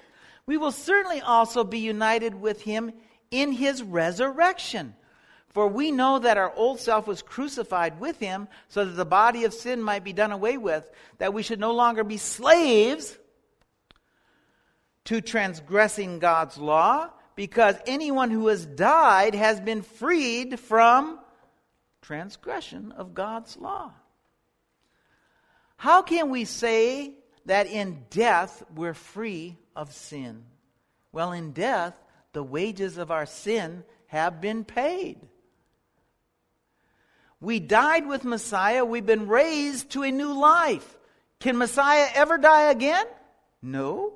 we 0.45 0.55
will 0.55 0.71
certainly 0.71 1.19
also 1.19 1.65
be 1.65 1.79
united 1.79 2.33
with 2.33 2.61
him 2.61 2.93
in 3.29 3.51
his 3.51 3.83
resurrection. 3.83 4.95
For 5.49 5.67
we 5.67 5.91
know 5.91 6.19
that 6.19 6.37
our 6.37 6.53
old 6.55 6.79
self 6.79 7.05
was 7.05 7.21
crucified 7.21 7.99
with 7.99 8.17
him 8.17 8.47
so 8.69 8.85
that 8.85 8.93
the 8.93 9.03
body 9.03 9.43
of 9.43 9.53
sin 9.53 9.81
might 9.81 10.05
be 10.05 10.13
done 10.13 10.31
away 10.31 10.57
with, 10.57 10.89
that 11.17 11.33
we 11.33 11.43
should 11.43 11.59
no 11.59 11.73
longer 11.73 12.05
be 12.05 12.17
slaves 12.17 13.17
to 15.05 15.19
transgressing 15.19 16.19
God's 16.19 16.57
law, 16.57 17.09
because 17.35 17.75
anyone 17.85 18.31
who 18.31 18.47
has 18.47 18.65
died 18.65 19.35
has 19.35 19.59
been 19.59 19.81
freed 19.81 20.61
from 20.61 21.19
transgression 22.01 22.93
of 22.93 23.13
God's 23.13 23.57
law. 23.57 23.91
How 25.83 26.01
can 26.01 26.29
we 26.29 26.45
say 26.45 27.11
that 27.45 27.67
in 27.67 28.05
death 28.09 28.63
we're 28.73 28.93
free 28.93 29.57
of 29.75 29.91
sin? 29.91 30.45
Well, 31.11 31.33
in 31.33 31.51
death, 31.51 32.01
the 32.31 32.41
wages 32.41 32.97
of 32.97 33.11
our 33.11 33.25
sin 33.25 33.83
have 34.07 34.39
been 34.39 34.63
paid. 34.63 35.17
We 37.41 37.59
died 37.59 38.07
with 38.07 38.23
Messiah. 38.23 38.85
We've 38.85 39.05
been 39.05 39.27
raised 39.27 39.89
to 39.89 40.03
a 40.03 40.11
new 40.13 40.31
life. 40.31 40.97
Can 41.41 41.57
Messiah 41.57 42.07
ever 42.15 42.37
die 42.37 42.71
again? 42.71 43.05
No. 43.61 44.13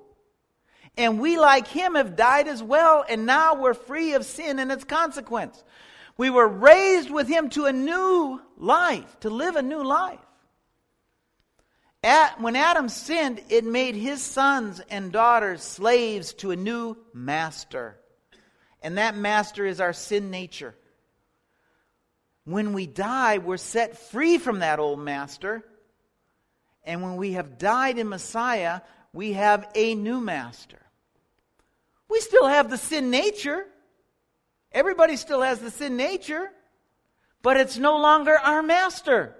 And 0.95 1.19
we, 1.19 1.37
like 1.37 1.67
him, 1.67 1.95
have 1.95 2.15
died 2.15 2.47
as 2.47 2.63
well, 2.63 3.03
and 3.09 3.25
now 3.25 3.55
we're 3.55 3.73
free 3.73 4.13
of 4.13 4.23
sin 4.23 4.59
and 4.59 4.71
its 4.71 4.85
consequence. 4.85 5.61
We 6.15 6.29
were 6.29 6.47
raised 6.47 7.11
with 7.11 7.27
him 7.27 7.49
to 7.49 7.65
a 7.65 7.73
new 7.73 8.39
life, 8.55 9.19
to 9.19 9.29
live 9.29 9.57
a 9.57 9.61
new 9.61 9.83
life. 9.83 10.21
At, 12.07 12.39
when 12.39 12.55
Adam 12.55 12.87
sinned, 12.87 13.41
it 13.49 13.65
made 13.65 13.93
his 13.93 14.23
sons 14.23 14.79
and 14.89 15.11
daughters 15.11 15.61
slaves 15.61 16.31
to 16.35 16.51
a 16.51 16.55
new 16.55 16.95
master. 17.13 17.99
And 18.81 18.97
that 18.97 19.17
master 19.17 19.65
is 19.65 19.81
our 19.81 19.91
sin 19.91 20.31
nature. 20.31 20.73
When 22.45 22.71
we 22.71 22.87
die, 22.87 23.39
we're 23.39 23.57
set 23.57 23.97
free 23.97 24.37
from 24.37 24.59
that 24.59 24.79
old 24.79 24.99
master. 24.99 25.65
And 26.85 27.03
when 27.03 27.17
we 27.17 27.33
have 27.33 27.57
died 27.57 27.97
in 27.97 28.07
Messiah, 28.07 28.79
we 29.11 29.33
have 29.33 29.69
a 29.75 29.93
new 29.93 30.21
master. 30.21 30.79
We 32.09 32.21
still 32.21 32.47
have 32.47 32.69
the 32.69 32.77
sin 32.77 33.11
nature. 33.11 33.65
Everybody 34.71 35.17
still 35.17 35.41
has 35.41 35.59
the 35.59 35.71
sin 35.71 35.97
nature, 35.97 36.53
but 37.41 37.57
it's 37.57 37.77
no 37.77 37.97
longer 37.97 38.37
our 38.37 38.63
master. 38.63 39.35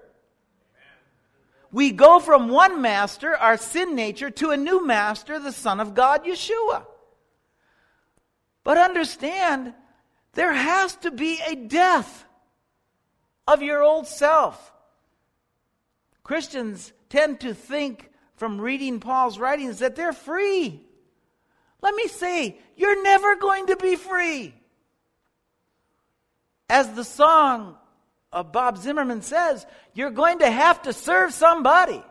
We 1.70 1.90
go 1.90 2.18
from 2.18 2.48
one 2.48 2.80
master, 2.80 3.36
our 3.36 3.56
sin 3.56 3.94
nature, 3.94 4.30
to 4.30 4.50
a 4.50 4.56
new 4.56 4.86
master, 4.86 5.38
the 5.38 5.52
Son 5.52 5.80
of 5.80 5.94
God, 5.94 6.24
Yeshua. 6.24 6.86
But 8.64 8.78
understand, 8.78 9.74
there 10.32 10.52
has 10.52 10.96
to 10.96 11.10
be 11.10 11.40
a 11.46 11.54
death 11.54 12.24
of 13.46 13.62
your 13.62 13.82
old 13.82 14.06
self. 14.06 14.72
Christians 16.22 16.92
tend 17.08 17.40
to 17.40 17.54
think 17.54 18.10
from 18.36 18.60
reading 18.60 19.00
Paul's 19.00 19.38
writings 19.38 19.80
that 19.80 19.96
they're 19.96 20.12
free. 20.12 20.80
Let 21.80 21.94
me 21.94 22.08
say, 22.08 22.58
you're 22.76 23.02
never 23.02 23.36
going 23.36 23.66
to 23.66 23.76
be 23.76 23.96
free. 23.96 24.54
As 26.68 26.92
the 26.92 27.04
song 27.04 27.76
of 28.32 28.52
Bob 28.52 28.78
Zimmerman 28.78 29.22
says, 29.22 29.66
you're 29.94 30.10
going 30.10 30.40
to 30.40 30.50
have 30.50 30.82
to 30.82 30.92
serve 30.92 31.32
somebody. 31.32 32.02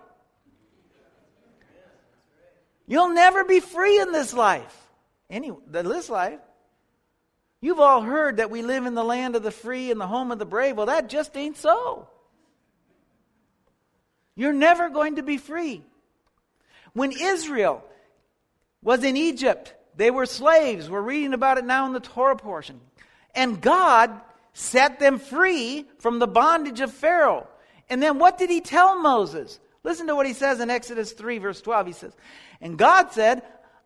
You'll 2.88 3.14
never 3.14 3.44
be 3.44 3.60
free 3.60 4.00
in 4.00 4.12
this 4.12 4.34
life. 4.34 4.76
Any 5.30 5.52
this 5.68 6.10
life. 6.10 6.40
You've 7.60 7.80
all 7.80 8.02
heard 8.02 8.38
that 8.38 8.50
we 8.50 8.62
live 8.62 8.86
in 8.86 8.96
the 8.96 9.04
land 9.04 9.36
of 9.36 9.44
the 9.44 9.52
free 9.52 9.92
and 9.92 10.00
the 10.00 10.08
home 10.08 10.32
of 10.32 10.40
the 10.40 10.46
brave. 10.46 10.78
Well, 10.78 10.86
that 10.86 11.10
just 11.10 11.36
ain't 11.36 11.58
so. 11.58 12.08
You're 14.36 14.54
never 14.54 14.90
going 14.90 15.16
to 15.16 15.24
be 15.24 15.38
free. 15.38 15.84
When 16.94 17.12
Israel 17.12 17.84
was 18.82 19.04
in 19.04 19.18
Egypt, 19.18 19.74
they 19.96 20.12
were 20.12 20.28
slaves. 20.28 20.90
We're 20.90 21.02
reading 21.02 21.34
about 21.34 21.58
it 21.58 21.66
now 21.66 21.88
in 21.88 21.94
the 21.94 22.00
Torah 22.00 22.38
portion. 22.38 22.80
And 23.36 23.60
God 23.60 24.22
set 24.58 25.00
them 25.00 25.20
free 25.20 25.86
from 26.00 26.18
the 26.18 26.26
bondage 26.26 26.80
of 26.80 26.92
Pharaoh. 26.92 27.48
And 27.92 28.02
then 28.02 28.18
what 28.18 28.40
did 28.40 28.50
he 28.50 28.60
tell 28.60 29.00
Moses? 29.00 29.60
Listen 29.84 30.08
to 30.08 30.16
what 30.16 30.26
he 30.26 30.34
says 30.34 30.60
in 30.60 30.72
Exodus 30.72 31.12
3, 31.12 31.38
verse 31.38 31.62
12. 31.62 31.86
He 31.86 31.94
says, 31.94 32.16
And 32.60 32.76
God 32.76 33.12
said, 33.12 33.44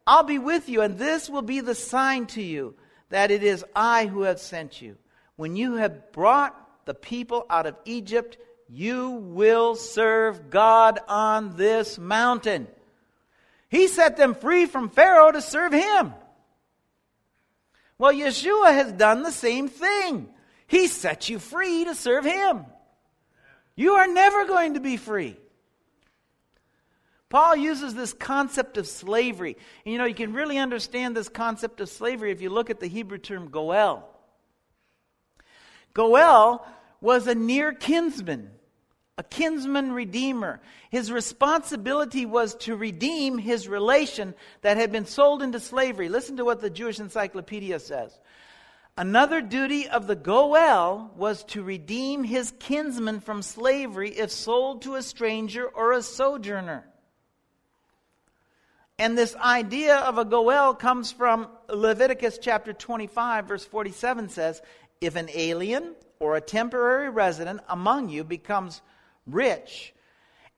I'll 0.08 0.24
be 0.24 0.40
with 0.40 0.70
you, 0.70 0.82
and 0.82 0.98
this 0.98 1.30
will 1.30 1.42
be 1.42 1.60
the 1.60 1.76
sign 1.76 2.26
to 2.28 2.42
you 2.42 2.76
that 3.10 3.32
it 3.32 3.44
is 3.44 3.66
I 3.76 4.06
who 4.06 4.22
have 4.22 4.40
sent 4.40 4.82
you. 4.82 4.96
When 5.36 5.58
you 5.58 5.76
have 5.76 6.14
brought 6.14 6.56
the 6.86 6.94
people 6.94 7.46
out 7.50 7.66
of 7.66 7.76
Egypt, 7.84 8.38
you 8.70 9.10
will 9.10 9.76
serve 9.76 10.50
God 10.50 11.00
on 11.10 11.58
this 11.58 12.00
mountain. 12.00 12.70
He 13.68 13.90
set 13.90 14.16
them 14.16 14.36
free 14.36 14.68
from 14.68 14.88
Pharaoh 14.88 15.34
to 15.34 15.42
serve 15.42 15.74
him. 15.74 16.14
Well, 17.98 18.14
Yeshua 18.14 18.74
has 18.74 18.94
done 18.94 19.24
the 19.24 19.34
same 19.34 19.68
thing. 19.68 20.30
He 20.72 20.88
set 20.88 21.28
you 21.28 21.38
free 21.38 21.84
to 21.84 21.94
serve 21.94 22.24
Him. 22.24 22.66
You 23.76 23.96
are 23.96 24.08
never 24.08 24.46
going 24.46 24.76
to 24.76 24.80
be 24.80 24.96
free. 24.96 25.36
Paul 27.28 27.58
uses 27.58 27.94
this 27.94 28.14
concept 28.14 28.78
of 28.78 28.88
slavery. 28.88 29.58
And 29.86 29.92
you 29.92 29.98
know, 29.98 30.06
you 30.06 30.16
can 30.16 30.32
really 30.32 30.58
understand 30.58 31.14
this 31.14 31.28
concept 31.28 31.82
of 31.82 31.90
slavery 31.90 32.32
if 32.32 32.42
you 32.42 32.50
look 32.50 32.70
at 32.70 32.80
the 32.80 32.88
Hebrew 32.88 33.18
term 33.18 33.50
goel. 33.50 34.08
Goel 35.94 36.66
was 37.02 37.28
a 37.28 37.36
near 37.36 37.74
kinsman, 37.74 38.50
a 39.18 39.24
kinsman 39.24 39.92
redeemer. 39.92 40.62
His 40.90 41.12
responsibility 41.12 42.26
was 42.26 42.56
to 42.60 42.78
redeem 42.78 43.38
his 43.38 43.68
relation 43.68 44.36
that 44.62 44.78
had 44.78 44.94
been 44.94 45.06
sold 45.06 45.42
into 45.42 45.60
slavery. 45.60 46.08
Listen 46.08 46.38
to 46.38 46.46
what 46.46 46.62
the 46.62 46.70
Jewish 46.70 47.02
Encyclopedia 47.02 47.78
says. 47.80 48.18
Another 48.98 49.42
duty 49.42 49.88
of 49.88 50.08
the 50.08 50.16
Goel 50.16 51.12
was 51.16 51.44
to 51.46 51.64
redeem 51.64 52.24
his 52.24 52.54
kinsman 52.60 53.22
from 53.22 53.42
slavery 53.42 54.10
if 54.12 54.32
sold 54.32 54.82
to 54.82 54.96
a 54.96 55.02
stranger 55.02 55.66
or 55.66 55.94
a 55.94 56.04
sojourner. 56.04 56.86
And 59.00 59.18
this 59.18 59.36
idea 59.36 59.96
of 59.96 60.18
a 60.18 60.26
Goel 60.26 60.76
comes 60.76 61.12
from 61.12 61.48
Leviticus 61.70 62.38
chapter 62.40 62.74
25, 62.74 63.48
verse 63.48 63.66
47 63.66 64.30
says, 64.30 64.62
If 65.00 65.16
an 65.16 65.30
alien 65.34 65.96
or 66.20 66.36
a 66.36 66.42
temporary 66.42 67.10
resident 67.10 67.62
among 67.70 68.10
you 68.10 68.24
becomes 68.24 68.82
rich, 69.26 69.94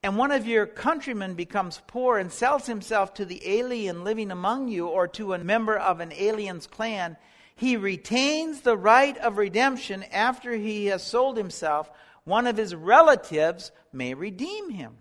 and 0.01 0.17
one 0.17 0.31
of 0.31 0.45
your 0.45 0.65
countrymen 0.65 1.35
becomes 1.35 1.81
poor 1.87 2.17
and 2.17 2.29
sells 2.31 2.65
himself 2.65 3.13
to 3.13 3.25
the 3.25 3.41
alien 3.47 4.03
living 4.03 4.31
among 4.31 4.67
you 4.67 4.87
or 4.87 5.07
to 5.09 5.33
a 5.33 5.37
member 5.37 5.77
of 5.77 6.01
an 6.01 6.11
alien's 6.11 6.67
clan, 6.67 7.15
he 7.55 7.77
retains 7.77 8.61
the 8.61 8.77
right 8.77 9.17
of 9.17 9.37
redemption 9.37 10.03
after 10.11 10.53
he 10.53 10.87
has 10.87 11.03
sold 11.03 11.37
himself. 11.37 11.89
One 12.23 12.47
of 12.47 12.57
his 12.57 12.73
relatives 12.73 13.71
may 13.91 14.13
redeem 14.13 14.69
him. 14.69 14.97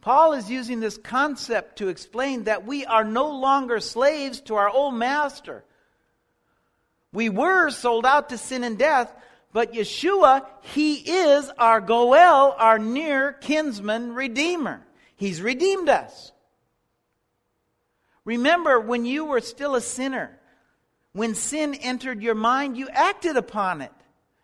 Paul 0.00 0.34
is 0.34 0.50
using 0.50 0.80
this 0.80 0.96
concept 0.96 1.78
to 1.78 1.88
explain 1.88 2.44
that 2.44 2.64
we 2.64 2.84
are 2.86 3.04
no 3.04 3.30
longer 3.30 3.80
slaves 3.80 4.40
to 4.42 4.54
our 4.54 4.70
old 4.70 4.94
master. 4.94 5.64
We 7.12 7.28
were 7.28 7.70
sold 7.70 8.06
out 8.06 8.28
to 8.28 8.38
sin 8.38 8.62
and 8.62 8.78
death, 8.78 9.12
but 9.52 9.72
Yeshua, 9.72 10.46
He 10.60 10.94
is 10.94 11.50
our 11.58 11.80
Goel, 11.80 12.54
our 12.58 12.78
near 12.78 13.32
kinsman 13.32 14.14
redeemer. 14.14 14.86
He's 15.16 15.42
redeemed 15.42 15.88
us. 15.88 16.32
Remember 18.24 18.78
when 18.78 19.04
you 19.04 19.24
were 19.24 19.40
still 19.40 19.74
a 19.74 19.80
sinner, 19.80 20.37
when 21.12 21.34
sin 21.34 21.74
entered 21.74 22.22
your 22.22 22.34
mind, 22.34 22.76
you 22.76 22.88
acted 22.88 23.36
upon 23.36 23.80
it. 23.80 23.92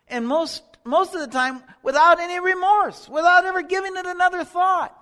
And 0.09 0.27
most, 0.27 0.63
most 0.85 1.15
of 1.15 1.21
the 1.21 1.27
time, 1.27 1.63
without 1.83 2.21
any 2.21 2.41
remorse, 2.41 3.09
without 3.09 3.45
ever 3.45 3.63
giving 3.63 3.97
it 3.97 4.07
another 4.07 4.45
thought. 4.45 4.95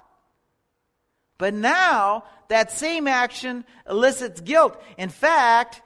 But 1.39 1.55
now 1.55 2.25
that 2.49 2.71
same 2.71 3.09
action 3.09 3.65
elicits 3.89 4.41
guilt. 4.41 4.81
In 4.97 5.09
fact, 5.09 5.83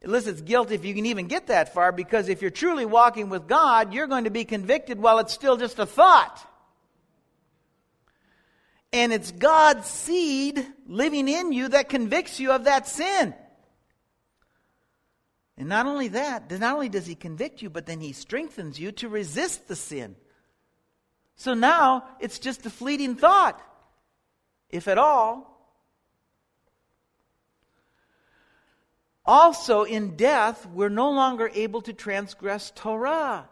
elicits 0.00 0.40
guilt 0.40 0.70
if 0.70 0.84
you 0.84 0.94
can 0.94 1.06
even 1.06 1.26
get 1.26 1.48
that 1.48 1.74
far, 1.74 1.92
because 1.92 2.28
if 2.28 2.40
you're 2.40 2.50
truly 2.50 2.86
walking 2.86 3.28
with 3.28 3.46
God, 3.46 3.92
you're 3.92 4.06
going 4.06 4.24
to 4.24 4.30
be 4.30 4.44
convicted 4.44 4.98
while 4.98 5.18
it's 5.18 5.32
still 5.32 5.56
just 5.56 5.78
a 5.78 5.86
thought. 5.86 6.48
And 8.92 9.12
it's 9.12 9.32
God's 9.32 9.86
seed 9.86 10.64
living 10.86 11.28
in 11.28 11.52
you 11.52 11.68
that 11.68 11.88
convicts 11.88 12.38
you 12.38 12.52
of 12.52 12.64
that 12.64 12.86
sin. 12.86 13.34
And 15.56 15.68
not 15.68 15.86
only 15.86 16.08
that, 16.08 16.50
not 16.50 16.74
only 16.74 16.88
does 16.88 17.06
he 17.06 17.14
convict 17.14 17.62
you, 17.62 17.70
but 17.70 17.86
then 17.86 18.00
he 18.00 18.12
strengthens 18.12 18.80
you 18.80 18.92
to 18.92 19.08
resist 19.08 19.68
the 19.68 19.76
sin. 19.76 20.16
So 21.36 21.54
now 21.54 22.04
it's 22.20 22.38
just 22.38 22.66
a 22.66 22.70
fleeting 22.70 23.16
thought, 23.16 23.60
if 24.70 24.88
at 24.88 24.98
all. 24.98 25.48
Also, 29.24 29.84
in 29.84 30.16
death, 30.16 30.66
we're 30.66 30.88
no 30.88 31.10
longer 31.10 31.50
able 31.54 31.82
to 31.82 31.92
transgress 31.92 32.72
Torah. 32.74 33.48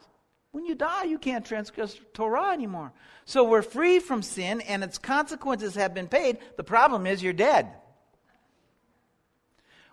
When 0.52 0.64
you 0.66 0.74
die, 0.74 1.04
you 1.04 1.18
can't 1.18 1.46
transgress 1.46 1.96
Torah 2.12 2.52
anymore. 2.52 2.92
So 3.24 3.44
we're 3.44 3.62
free 3.62 4.00
from 4.00 4.22
sin, 4.22 4.60
and 4.62 4.82
its 4.82 4.98
consequences 4.98 5.76
have 5.76 5.94
been 5.94 6.08
paid. 6.08 6.38
The 6.56 6.64
problem 6.64 7.06
is 7.06 7.22
you're 7.22 7.32
dead. 7.32 7.68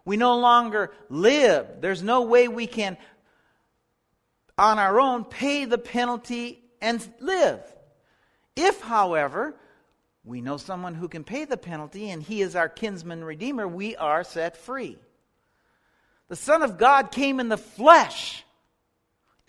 We 0.08 0.16
no 0.16 0.38
longer 0.38 0.94
live. 1.10 1.82
There's 1.82 2.02
no 2.02 2.22
way 2.22 2.48
we 2.48 2.66
can, 2.66 2.96
on 4.58 4.80
our 4.80 5.02
own, 5.02 5.26
pay 5.26 5.66
the 5.66 5.78
penalty 5.78 6.64
and 6.80 7.06
live. 7.20 7.60
If, 8.56 8.80
however, 8.80 9.54
we 10.24 10.40
know 10.40 10.56
someone 10.56 10.96
who 10.96 11.10
can 11.10 11.26
pay 11.26 11.44
the 11.44 11.58
penalty 11.58 12.10
and 12.10 12.24
he 12.24 12.42
is 12.42 12.56
our 12.56 12.70
kinsman 12.70 13.22
redeemer, 13.22 13.68
we 13.68 13.98
are 13.98 14.24
set 14.24 14.56
free. 14.56 14.98
The 16.30 16.38
Son 16.38 16.64
of 16.64 16.78
God 16.78 17.12
came 17.12 17.42
in 17.42 17.50
the 17.50 17.58
flesh 17.58 18.46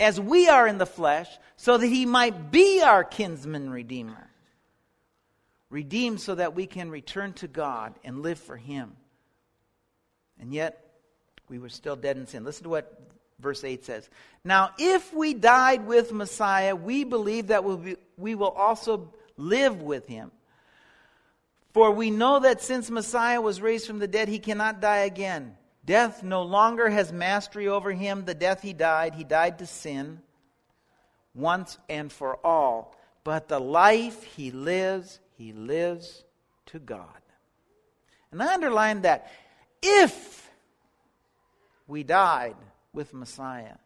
as 0.00 0.20
we 0.20 0.48
are 0.48 0.66
in 0.66 0.78
the 0.78 0.86
flesh, 0.86 1.28
so 1.56 1.78
that 1.78 1.86
he 1.86 2.04
might 2.04 2.50
be 2.50 2.82
our 2.82 3.04
kinsman 3.04 3.70
redeemer. 3.70 4.28
Redeemed 5.70 6.20
so 6.20 6.34
that 6.34 6.56
we 6.56 6.66
can 6.66 6.90
return 6.90 7.32
to 7.34 7.46
God 7.46 7.94
and 8.02 8.22
live 8.22 8.40
for 8.40 8.56
him. 8.56 8.96
And 10.40 10.52
yet, 10.52 10.84
we 11.48 11.58
were 11.58 11.68
still 11.68 11.96
dead 11.96 12.16
in 12.16 12.26
sin. 12.26 12.44
Listen 12.44 12.64
to 12.64 12.68
what 12.68 13.00
verse 13.40 13.64
8 13.64 13.84
says. 13.84 14.08
Now, 14.44 14.70
if 14.78 15.12
we 15.14 15.34
died 15.34 15.86
with 15.86 16.12
Messiah, 16.12 16.74
we 16.74 17.04
believe 17.04 17.48
that 17.48 17.64
we'll 17.64 17.76
be, 17.78 17.96
we 18.16 18.34
will 18.34 18.50
also 18.50 19.12
live 19.36 19.82
with 19.82 20.06
him. 20.06 20.30
For 21.72 21.90
we 21.90 22.10
know 22.10 22.40
that 22.40 22.62
since 22.62 22.90
Messiah 22.90 23.40
was 23.40 23.60
raised 23.60 23.86
from 23.86 23.98
the 23.98 24.08
dead, 24.08 24.28
he 24.28 24.38
cannot 24.38 24.80
die 24.80 25.00
again. 25.00 25.56
Death 25.84 26.22
no 26.22 26.42
longer 26.42 26.88
has 26.88 27.12
mastery 27.12 27.68
over 27.68 27.92
him. 27.92 28.24
The 28.24 28.34
death 28.34 28.62
he 28.62 28.72
died, 28.72 29.14
he 29.14 29.24
died 29.24 29.58
to 29.60 29.66
sin 29.66 30.20
once 31.34 31.78
and 31.88 32.12
for 32.12 32.44
all. 32.44 32.96
But 33.24 33.48
the 33.48 33.60
life 33.60 34.22
he 34.24 34.50
lives, 34.50 35.20
he 35.36 35.52
lives 35.52 36.24
to 36.66 36.78
God. 36.78 37.06
And 38.32 38.42
I 38.42 38.52
underline 38.52 39.02
that. 39.02 39.30
If 39.82 40.50
we 41.86 42.02
died 42.02 42.56
with 42.92 43.14
Messiah, 43.14 43.76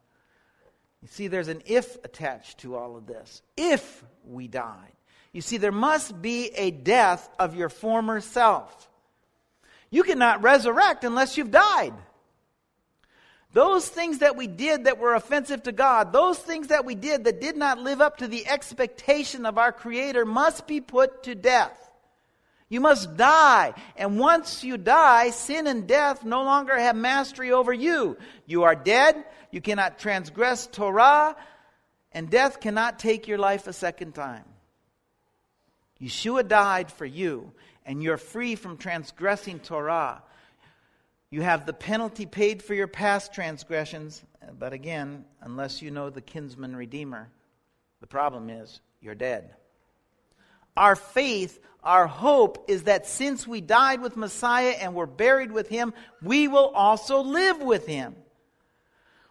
you 1.03 1.09
see, 1.09 1.29
there's 1.29 1.49
an 1.49 1.63
if 1.67 2.03
attached 2.05 2.59
to 2.59 2.77
all 2.77 2.97
of 2.97 3.07
this. 3.07 3.43
If 3.57 4.05
we 4.25 4.47
died. 4.47 4.93
You 5.33 5.41
see, 5.41 5.57
there 5.57 5.73
must 5.73 6.21
be 6.23 6.49
a 6.55 6.71
death 6.71 7.29
of 7.39 7.57
your 7.57 7.69
former 7.69 8.21
self. 8.21 8.89
You 9.91 10.05
cannot 10.05 10.43
resurrect 10.43 11.05
unless 11.05 11.37
you've 11.37 11.51
died. 11.51 11.95
Those 13.53 13.87
things 13.87 14.19
that 14.19 14.37
we 14.37 14.47
did 14.47 14.85
that 14.85 14.99
were 14.99 15.15
offensive 15.15 15.65
to 15.65 15.73
God, 15.73 16.13
those 16.13 16.39
things 16.39 16.69
that 16.69 16.87
we 16.87 16.95
did 16.95 17.25
that 17.25 17.41
did 17.41 17.57
not 17.57 17.79
live 17.79 18.01
up 18.01 18.19
to 18.19 18.29
the 18.29 18.47
expectation 18.47 19.45
of 19.45 19.59
our 19.59 19.73
Creator 19.73 20.25
must 20.25 20.67
be 20.67 20.81
put 20.81 21.25
to 21.25 21.35
death. 21.35 21.91
You 22.73 22.81
must 22.81 23.19
die. 23.19 23.75
And 23.99 24.19
once 24.19 24.65
you 24.65 24.79
die, 24.79 25.29
sin 25.29 25.67
and 25.67 25.87
death 25.87 26.25
no 26.25 26.43
longer 26.43 26.75
have 26.75 26.97
mastery 26.97 27.53
over 27.53 27.71
you. 27.71 28.17
You 28.47 28.63
are 28.63 28.75
dead. 28.75 29.27
You 29.51 29.61
cannot 29.61 29.99
transgress 29.99 30.69
Torah. 30.69 31.37
And 32.13 32.31
death 32.31 32.61
cannot 32.61 32.99
take 32.99 33.29
your 33.29 33.37
life 33.37 33.67
a 33.67 33.75
second 33.75 34.15
time. 34.15 34.45
Yeshua 36.01 36.49
died 36.49 36.91
for 36.91 37.05
you 37.05 37.53
and 37.85 38.03
you're 38.03 38.17
free 38.17 38.55
from 38.55 38.79
transgressing 38.79 39.59
Torah. 39.59 40.23
You 41.29 41.43
have 41.43 41.67
the 41.67 41.75
penalty 41.75 42.25
paid 42.25 42.63
for 42.63 42.73
your 42.73 42.89
past 42.89 43.35
transgressions, 43.35 44.25
but 44.59 44.73
again, 44.73 45.27
unless 45.43 45.83
you 45.83 45.91
know 45.91 46.09
the 46.09 46.23
kinsman 46.23 46.75
redeemer, 46.75 47.29
the 48.01 48.07
problem 48.07 48.49
is 48.49 48.81
you're 49.03 49.15
dead. 49.15 49.57
Our 50.77 50.97
faith, 50.97 51.59
our 51.83 52.07
hope 52.07 52.65
is 52.69 52.85
that 52.85 53.07
since 53.07 53.47
we 53.47 53.61
died 53.61 54.01
with 54.01 54.17
Messiah 54.17 54.75
and 54.81 54.95
were 54.95 55.07
buried 55.07 55.53
with 55.53 55.69
him, 55.69 55.93
we 56.23 56.49
will 56.49 56.69
also 56.69 57.21
live 57.21 57.61
with 57.61 57.87
him. 57.87 58.15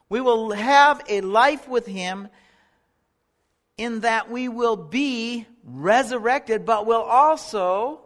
We 0.10 0.21
will 0.21 0.51
have 0.51 1.01
a 1.08 1.21
life 1.21 1.67
with 1.67 1.86
him 1.86 2.27
in 3.77 4.01
that 4.01 4.30
we 4.30 4.49
will 4.49 4.75
be 4.75 5.47
resurrected, 5.63 6.65
but 6.65 6.86
will 6.86 7.01
also 7.01 8.01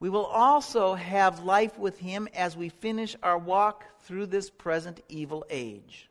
we 0.00 0.10
will 0.10 0.26
also 0.26 0.94
have 0.94 1.42
life 1.44 1.76
with 1.76 1.98
him 1.98 2.28
as 2.32 2.56
we 2.56 2.68
finish 2.68 3.16
our 3.22 3.36
walk 3.38 3.84
through 4.02 4.26
this 4.26 4.48
present 4.48 5.00
evil 5.08 5.44
age. 5.50 6.08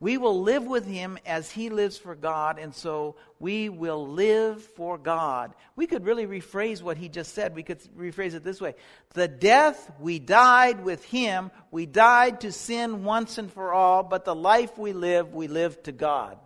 We 0.00 0.16
will 0.16 0.40
live 0.40 0.64
with 0.64 0.86
him 0.86 1.18
as 1.26 1.50
he 1.50 1.68
lives 1.68 1.98
for 1.98 2.14
God, 2.14 2.58
and 2.58 2.74
so 2.74 3.16
we 3.38 3.68
will 3.68 4.08
live 4.08 4.62
for 4.62 4.96
God. 4.96 5.52
We 5.76 5.86
could 5.86 6.06
really 6.06 6.26
rephrase 6.26 6.80
what 6.80 6.96
he 6.96 7.10
just 7.10 7.34
said. 7.34 7.54
We 7.54 7.62
could 7.62 7.80
rephrase 7.94 8.32
it 8.32 8.42
this 8.42 8.62
way 8.62 8.76
The 9.12 9.28
death 9.28 9.92
we 10.00 10.18
died 10.18 10.82
with 10.82 11.04
him, 11.04 11.50
we 11.70 11.84
died 11.84 12.40
to 12.40 12.50
sin 12.50 13.04
once 13.04 13.36
and 13.36 13.52
for 13.52 13.74
all, 13.74 14.02
but 14.02 14.24
the 14.24 14.34
life 14.34 14.78
we 14.78 14.94
live, 14.94 15.34
we 15.34 15.48
live 15.48 15.82
to 15.82 15.92
God. 15.92 16.38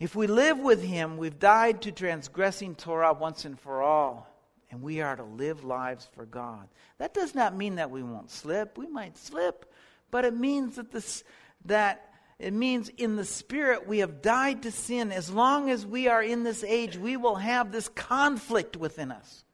If 0.00 0.16
we 0.16 0.26
live 0.26 0.58
with 0.58 0.82
him, 0.82 1.16
we've 1.16 1.38
died 1.38 1.82
to 1.82 1.92
transgressing 1.92 2.74
Torah 2.74 3.12
once 3.12 3.44
and 3.44 3.56
for 3.56 3.82
all, 3.82 4.28
and 4.68 4.82
we 4.82 5.00
are 5.00 5.14
to 5.14 5.22
live 5.22 5.62
lives 5.62 6.08
for 6.16 6.26
God. 6.26 6.66
That 6.98 7.14
does 7.14 7.36
not 7.36 7.56
mean 7.56 7.76
that 7.76 7.92
we 7.92 8.02
won't 8.02 8.32
slip. 8.32 8.76
We 8.76 8.88
might 8.88 9.16
slip, 9.16 9.71
but 10.12 10.24
it 10.24 10.34
means 10.34 10.76
that 10.76 10.92
this 10.92 11.24
that 11.64 12.12
it 12.38 12.52
means 12.52 12.88
in 12.90 13.16
the 13.16 13.24
spirit 13.24 13.88
we 13.88 13.98
have 13.98 14.22
died 14.22 14.62
to 14.62 14.70
sin. 14.70 15.10
As 15.10 15.30
long 15.30 15.70
as 15.70 15.86
we 15.86 16.08
are 16.08 16.22
in 16.22 16.44
this 16.44 16.62
age, 16.62 16.96
we 16.96 17.16
will 17.16 17.36
have 17.36 17.72
this 17.72 17.88
conflict 17.88 18.76
within 18.76 19.10
us. 19.10 19.44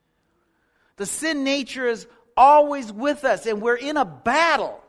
The 0.96 1.06
sin 1.06 1.44
nature 1.44 1.86
is 1.86 2.06
always 2.36 2.92
with 2.92 3.24
us, 3.24 3.46
and 3.46 3.62
we're 3.62 3.76
in 3.76 3.96
a 3.96 4.04
battle. 4.04 4.82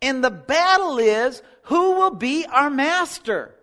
And 0.00 0.22
the 0.22 0.30
battle 0.30 0.98
is 0.98 1.42
who 1.62 1.96
will 1.96 2.12
be 2.12 2.46
our 2.46 2.70
master? 2.70 3.54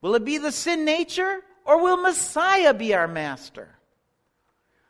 Will 0.00 0.14
it 0.14 0.24
be 0.24 0.38
the 0.38 0.52
sin 0.52 0.84
nature 0.84 1.40
or 1.64 1.80
will 1.80 1.98
Messiah 1.98 2.72
be 2.72 2.94
our 2.94 3.06
master? 3.06 3.68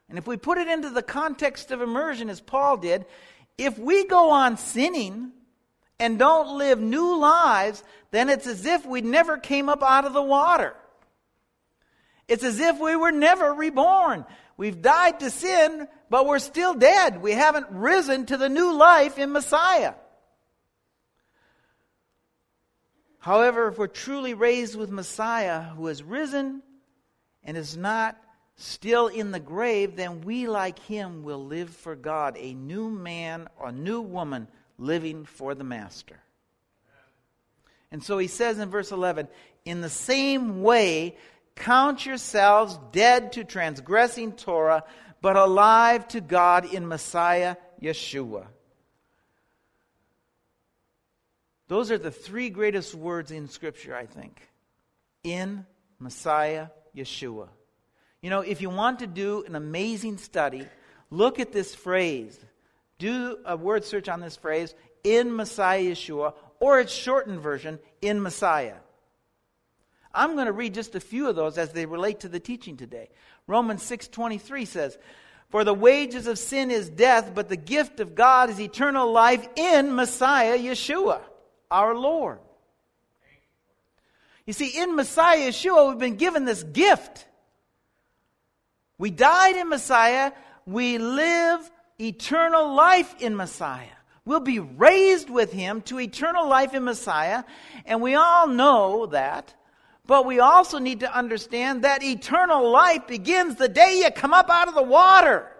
And 0.09 0.19
if 0.19 0.27
we 0.27 0.37
put 0.37 0.59
it 0.59 0.69
into 0.69 0.91
the 0.91 1.03
context 1.03 1.71
of 1.71 1.83
immersion, 1.83 2.31
as 2.31 2.41
Paul 2.41 2.77
did, 2.77 3.07
if 3.59 3.79
we 3.79 4.07
go 4.07 4.31
on 4.31 4.57
sinning 4.57 5.33
and 5.99 6.19
don't 6.19 6.59
live 6.59 6.81
new 6.81 7.17
lives, 7.19 7.83
then 8.11 8.29
it's 8.29 8.47
as 8.47 8.67
if 8.67 8.85
we 8.85 9.01
never 9.01 9.39
came 9.39 9.69
up 9.69 9.83
out 9.83 10.05
of 10.05 10.13
the 10.13 10.23
water. 10.23 10.75
It's 12.29 12.45
as 12.45 12.61
if 12.61 12.81
we 12.81 12.97
were 12.97 13.13
never 13.13 13.53
reborn. 13.53 14.25
We've 14.57 14.81
died 14.81 15.21
to 15.21 15.31
sin, 15.31 15.89
but 16.09 16.27
we're 16.27 16.39
still 16.39 16.75
dead. 16.75 17.21
We 17.21 17.33
haven't 17.33 17.67
risen 17.71 18.27
to 18.27 18.37
the 18.37 18.49
new 18.49 18.77
life 18.77 19.19
in 19.19 19.33
Messiah. 19.33 19.95
However, 23.19 23.69
if 23.69 23.79
we're 23.79 23.87
truly 23.87 24.35
raised 24.35 24.75
with 24.77 24.91
Messiah 24.91 25.63
who 25.63 25.87
has 25.87 26.03
risen 26.03 26.63
and 27.45 27.57
is 27.57 27.77
not 27.77 28.21
still 28.63 29.09
in 29.09 29.33
the 29.33 29.41
grave, 29.41 29.97
then 29.97 30.23
we, 30.23 30.47
like 30.47 30.79
him, 30.79 31.25
will 31.25 31.45
live 31.45 31.71
for 31.71 31.97
God, 31.97 32.37
a 32.39 32.55
new 32.55 32.89
man 32.89 33.49
or 33.59 33.73
new 33.73 34.01
woman 34.01 34.49
living 34.79 35.25
for 35.25 35.55
the 35.55 35.65
Master. 35.65 36.19
And 37.91 38.03
so 38.03 38.19
he 38.19 38.29
says 38.29 38.59
in 38.59 38.71
verse 38.71 38.93
11, 38.93 39.29
in 39.65 39.81
the 39.81 39.91
same 39.91 40.63
way, 40.63 41.17
count 41.57 42.07
yourselves 42.07 42.79
dead 42.93 43.33
to 43.33 43.45
transgressing 43.45 44.33
Torah, 44.33 44.85
but 45.21 45.37
alive 45.37 46.09
to 46.09 46.21
God 46.21 46.73
in 46.73 46.89
Messiah 46.89 47.57
Yeshua. 47.83 48.47
Those 51.69 51.91
are 51.91 51.99
the 51.99 52.11
three 52.11 52.51
greatest 52.51 52.95
words 52.95 53.31
in 53.31 53.49
Scripture, 53.49 53.97
I 53.97 54.07
think. 54.07 54.41
In 55.25 55.67
Messiah 55.99 56.69
Yeshua. 56.97 57.49
You 58.23 58.31
know, 58.31 58.41
if 58.41 58.63
you 58.63 58.71
want 58.71 59.01
to 59.01 59.07
do 59.07 59.45
an 59.47 59.57
amazing 59.57 60.17
study, 60.19 60.67
look 61.11 61.41
at 61.41 61.53
this 61.53 61.75
phrase. 61.75 62.39
Do 62.99 63.39
a 63.45 63.57
word 63.57 63.85
search 63.85 64.09
on 64.09 64.21
this 64.21 64.37
phrase, 64.37 64.75
in 65.03 65.35
Messiah 65.35 65.83
Yeshua, 65.83 66.35
or 66.61 66.79
its 66.79 66.93
shortened 66.93 67.41
version, 67.41 67.81
in 68.01 68.23
Messiah. 68.23 68.77
I'm 70.15 70.35
going 70.35 70.47
to 70.47 70.53
read 70.53 70.75
just 70.75 70.95
a 70.95 71.01
few 71.01 71.29
of 71.29 71.35
those 71.35 71.59
as 71.59 71.73
they 71.73 71.85
relate 71.85 72.21
to 72.21 72.29
the 72.29 72.39
teaching 72.39 72.77
today. 72.77 73.09
Romans 73.49 73.83
6:23 73.83 74.67
says, 74.67 74.97
"For 75.49 75.65
the 75.65 75.75
wages 75.75 76.29
of 76.29 76.39
sin 76.39 76.71
is 76.71 76.89
death, 76.89 77.33
but 77.35 77.49
the 77.49 77.57
gift 77.57 77.99
of 77.99 78.15
God 78.15 78.51
is 78.51 78.61
eternal 78.61 79.11
life 79.11 79.49
in 79.57 79.97
Messiah 79.97 80.57
Yeshua, 80.57 81.23
our 81.73 81.97
Lord." 81.97 82.39
You 84.47 84.53
see, 84.53 84.69
in 84.81 84.95
Messiah 84.95 85.49
Yeshua, 85.49 85.89
we've 85.89 85.99
been 85.99 86.17
given 86.17 86.45
this 86.45 86.63
gift. 86.63 87.27
We 89.03 89.11
died 89.11 89.57
in 89.57 89.69
Messiah. 89.69 90.31
We 90.65 90.99
live 90.99 91.69
eternal 92.01 92.73
life 92.73 93.17
in 93.19 93.35
Messiah. 93.35 93.97
We'll 94.25 94.39
be 94.39 94.61
raised 94.61 95.29
with 95.29 95.53
him 95.53 95.83
to 95.87 95.99
eternal 95.99 96.49
life 96.49 96.73
in 96.73 96.85
Messiah. 96.85 97.43
And 97.85 98.01
we 98.01 98.15
all 98.15 98.47
know 98.47 99.07
that. 99.07 99.55
But 100.07 100.25
we 100.25 100.39
also 100.39 100.79
need 100.79 101.01
to 101.01 101.13
understand 101.13 101.83
that 101.83 102.05
eternal 102.05 102.71
life 102.71 103.09
begins 103.09 103.57
the 103.57 103.69
day 103.69 104.03
you 104.05 104.11
come 104.13 104.33
up 104.33 104.49
out 104.49 104.69
of 104.69 104.77
the 104.77 104.85
water. 104.85 105.51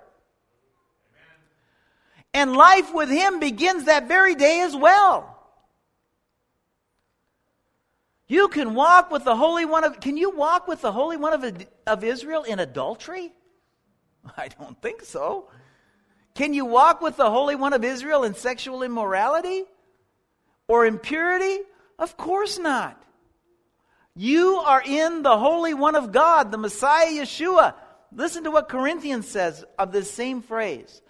And 2.33 2.53
life 2.53 2.95
with 2.95 3.09
him 3.09 3.41
begins 3.41 3.87
that 3.87 4.07
very 4.07 4.37
day 4.37 4.61
as 4.61 4.77
well. 4.77 5.32
You 8.33 8.49
can 8.49 8.73
walk 8.73 9.11
with 9.11 9.25
the 9.25 9.37
Holy 9.37 9.67
One 9.67 9.85
of, 9.85 10.01
can 10.01 10.17
you 10.17 10.31
walk 10.31 10.67
with 10.67 10.81
the 10.81 10.91
Holy 10.91 11.19
One 11.19 11.35
of, 11.35 11.67
of 11.87 12.03
Israel 12.03 12.45
in 12.45 12.61
adultery? 12.61 13.31
I 14.39 14.49
don't 14.49 14.81
think 14.81 15.03
so. 15.03 15.51
Can 16.35 16.55
you 16.55 16.65
walk 16.65 17.03
with 17.03 17.19
the 17.19 17.31
Holy 17.31 17.57
One 17.57 17.75
of 17.75 17.85
Israel 17.85 18.25
in 18.25 18.35
sexual 18.35 18.83
immorality 18.83 19.65
or 20.67 20.87
impurity? 20.87 21.59
Of 21.99 22.17
course 22.17 22.59
not. 22.59 23.05
You 24.17 24.57
are 24.65 24.83
in 24.83 25.23
the 25.23 25.37
Holy 25.37 25.75
One 25.75 25.95
of 25.95 26.11
God, 26.11 26.51
the 26.51 26.57
Messiah 26.57 27.11
Yeshua. 27.11 27.75
Listen 28.15 28.45
to 28.45 28.51
what 28.51 28.67
Corinthians 28.67 29.29
says 29.29 29.63
of 29.79 29.93
this 29.93 30.11
same 30.11 30.41
phrase. 30.41 31.03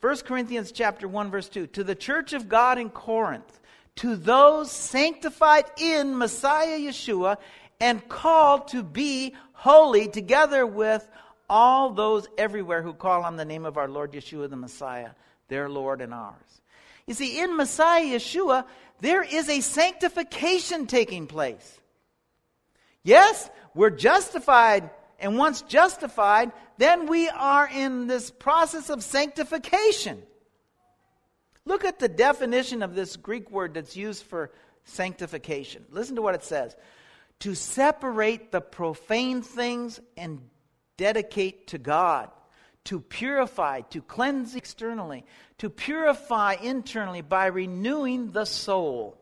1 0.00 0.16
Corinthians 0.20 0.72
chapter 0.72 1.06
1 1.06 1.30
verse 1.30 1.50
2. 1.50 1.66
To 1.66 1.84
the 1.84 1.94
church 1.94 2.32
of 2.32 2.48
God 2.48 2.78
in 2.78 2.88
Corinth, 2.88 3.59
to 3.96 4.16
those 4.16 4.70
sanctified 4.70 5.64
in 5.76 6.16
Messiah 6.16 6.78
Yeshua 6.78 7.36
and 7.80 8.06
called 8.08 8.68
to 8.68 8.82
be 8.82 9.34
holy 9.52 10.08
together 10.08 10.66
with 10.66 11.08
all 11.48 11.90
those 11.90 12.26
everywhere 12.38 12.82
who 12.82 12.92
call 12.92 13.24
on 13.24 13.36
the 13.36 13.44
name 13.44 13.66
of 13.66 13.76
our 13.76 13.88
Lord 13.88 14.12
Yeshua 14.12 14.48
the 14.48 14.56
Messiah, 14.56 15.10
their 15.48 15.68
Lord 15.68 16.00
and 16.00 16.14
ours. 16.14 16.62
You 17.06 17.14
see, 17.14 17.40
in 17.40 17.56
Messiah 17.56 18.04
Yeshua, 18.04 18.64
there 19.00 19.22
is 19.22 19.48
a 19.48 19.60
sanctification 19.60 20.86
taking 20.86 21.26
place. 21.26 21.78
Yes, 23.02 23.50
we're 23.74 23.90
justified, 23.90 24.90
and 25.18 25.38
once 25.38 25.62
justified, 25.62 26.52
then 26.78 27.06
we 27.06 27.28
are 27.28 27.68
in 27.68 28.06
this 28.06 28.30
process 28.30 28.90
of 28.90 29.02
sanctification. 29.02 30.22
Look 31.70 31.84
at 31.84 32.00
the 32.00 32.08
definition 32.08 32.82
of 32.82 32.96
this 32.96 33.14
Greek 33.14 33.48
word 33.48 33.74
that's 33.74 33.94
used 33.94 34.24
for 34.24 34.50
sanctification. 34.82 35.84
Listen 35.92 36.16
to 36.16 36.22
what 36.22 36.34
it 36.34 36.42
says 36.42 36.74
to 37.38 37.54
separate 37.54 38.50
the 38.50 38.60
profane 38.60 39.40
things 39.40 40.00
and 40.16 40.40
dedicate 40.96 41.68
to 41.68 41.78
God, 41.78 42.28
to 42.86 42.98
purify, 42.98 43.82
to 43.82 44.02
cleanse 44.02 44.56
externally, 44.56 45.24
to 45.58 45.70
purify 45.70 46.54
internally 46.60 47.20
by 47.20 47.46
renewing 47.46 48.32
the 48.32 48.46
soul. 48.46 49.16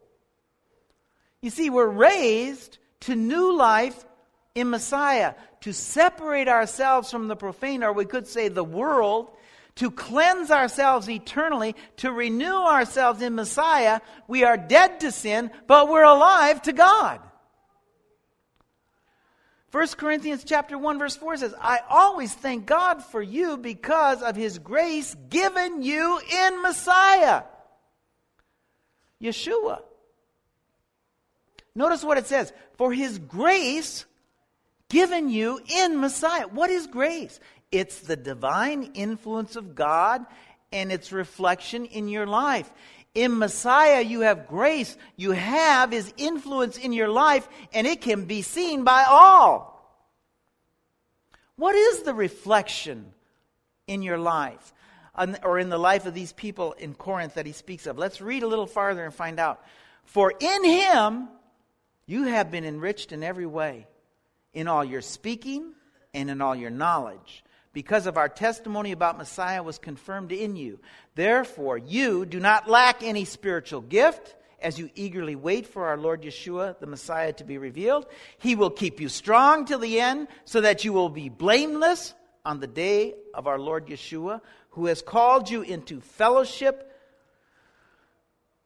You 1.42 1.50
see, 1.50 1.68
we're 1.68 1.86
raised 1.86 2.78
to 3.00 3.14
new 3.14 3.54
life 3.54 4.06
in 4.54 4.70
Messiah, 4.70 5.34
to 5.60 5.74
separate 5.74 6.48
ourselves 6.48 7.10
from 7.10 7.28
the 7.28 7.36
profane, 7.36 7.84
or 7.84 7.92
we 7.92 8.06
could 8.06 8.26
say 8.26 8.48
the 8.48 8.64
world, 8.64 9.32
to 9.78 9.92
cleanse 9.92 10.50
ourselves 10.50 11.08
eternally, 11.08 11.76
to 11.98 12.10
renew 12.10 12.56
ourselves 12.56 13.22
in 13.22 13.36
Messiah, 13.36 14.00
we 14.26 14.42
are 14.42 14.56
dead 14.56 15.00
to 15.00 15.12
sin, 15.12 15.52
but 15.68 15.88
we're 15.88 16.04
alive 16.04 16.60
to 16.62 16.72
God. 16.72 17.20
1 19.70 19.86
Corinthians 19.96 20.42
chapter 20.44 20.76
1 20.76 20.98
verse 20.98 21.14
4 21.14 21.36
says, 21.36 21.54
I 21.60 21.78
always 21.88 22.34
thank 22.34 22.66
God 22.66 23.04
for 23.04 23.22
you 23.22 23.56
because 23.56 24.20
of 24.22 24.34
his 24.34 24.58
grace 24.58 25.14
given 25.30 25.82
you 25.82 26.18
in 26.18 26.62
Messiah. 26.62 27.42
Yeshua. 29.22 29.80
Notice 31.74 32.02
what 32.02 32.18
it 32.18 32.26
says. 32.26 32.52
For 32.78 32.92
his 32.92 33.18
grace 33.18 34.06
given 34.88 35.28
you 35.28 35.60
in 35.68 36.00
Messiah. 36.00 36.48
What 36.48 36.70
is 36.70 36.88
grace? 36.88 37.38
It's 37.70 38.00
the 38.00 38.16
divine 38.16 38.90
influence 38.94 39.56
of 39.56 39.74
God 39.74 40.24
and 40.72 40.90
its 40.90 41.12
reflection 41.12 41.84
in 41.84 42.08
your 42.08 42.26
life. 42.26 42.70
In 43.14 43.38
Messiah, 43.38 44.00
you 44.00 44.20
have 44.20 44.46
grace. 44.46 44.96
You 45.16 45.32
have 45.32 45.92
His 45.92 46.12
influence 46.16 46.78
in 46.78 46.92
your 46.92 47.08
life, 47.08 47.48
and 47.72 47.86
it 47.86 48.00
can 48.00 48.24
be 48.24 48.42
seen 48.42 48.84
by 48.84 49.04
all. 49.08 49.74
What 51.56 51.74
is 51.74 52.02
the 52.02 52.14
reflection 52.14 53.12
in 53.86 54.02
your 54.02 54.18
life, 54.18 54.72
or 55.42 55.58
in 55.58 55.70
the 55.70 55.78
life 55.78 56.06
of 56.06 56.14
these 56.14 56.32
people 56.32 56.72
in 56.74 56.94
Corinth 56.94 57.34
that 57.34 57.46
he 57.46 57.52
speaks 57.52 57.86
of? 57.86 57.98
Let's 57.98 58.20
read 58.20 58.44
a 58.44 58.46
little 58.46 58.66
farther 58.66 59.04
and 59.04 59.12
find 59.12 59.40
out. 59.40 59.60
For 60.04 60.32
in 60.38 60.64
Him, 60.64 61.28
you 62.06 62.24
have 62.24 62.50
been 62.50 62.64
enriched 62.64 63.10
in 63.10 63.24
every 63.24 63.46
way, 63.46 63.88
in 64.52 64.68
all 64.68 64.84
your 64.84 65.02
speaking 65.02 65.72
and 66.14 66.30
in 66.30 66.40
all 66.40 66.54
your 66.54 66.70
knowledge 66.70 67.42
because 67.78 68.08
of 68.08 68.16
our 68.16 68.28
testimony 68.28 68.90
about 68.90 69.18
Messiah 69.18 69.62
was 69.62 69.78
confirmed 69.78 70.32
in 70.32 70.56
you. 70.56 70.80
Therefore, 71.14 71.78
you 71.78 72.26
do 72.26 72.40
not 72.40 72.68
lack 72.68 73.04
any 73.04 73.24
spiritual 73.24 73.82
gift 73.82 74.34
as 74.60 74.80
you 74.80 74.90
eagerly 74.96 75.36
wait 75.36 75.64
for 75.64 75.86
our 75.86 75.96
Lord 75.96 76.22
Yeshua, 76.22 76.76
the 76.80 76.88
Messiah, 76.88 77.32
to 77.34 77.44
be 77.44 77.56
revealed. 77.56 78.06
He 78.38 78.56
will 78.56 78.70
keep 78.70 79.00
you 79.00 79.08
strong 79.08 79.64
till 79.64 79.78
the 79.78 80.00
end 80.00 80.26
so 80.44 80.60
that 80.62 80.84
you 80.84 80.92
will 80.92 81.08
be 81.08 81.28
blameless 81.28 82.14
on 82.44 82.58
the 82.58 82.66
day 82.66 83.14
of 83.32 83.46
our 83.46 83.60
Lord 83.60 83.86
Yeshua, 83.86 84.40
who 84.70 84.86
has 84.86 85.00
called 85.00 85.48
you 85.48 85.62
into 85.62 86.00
fellowship 86.00 86.92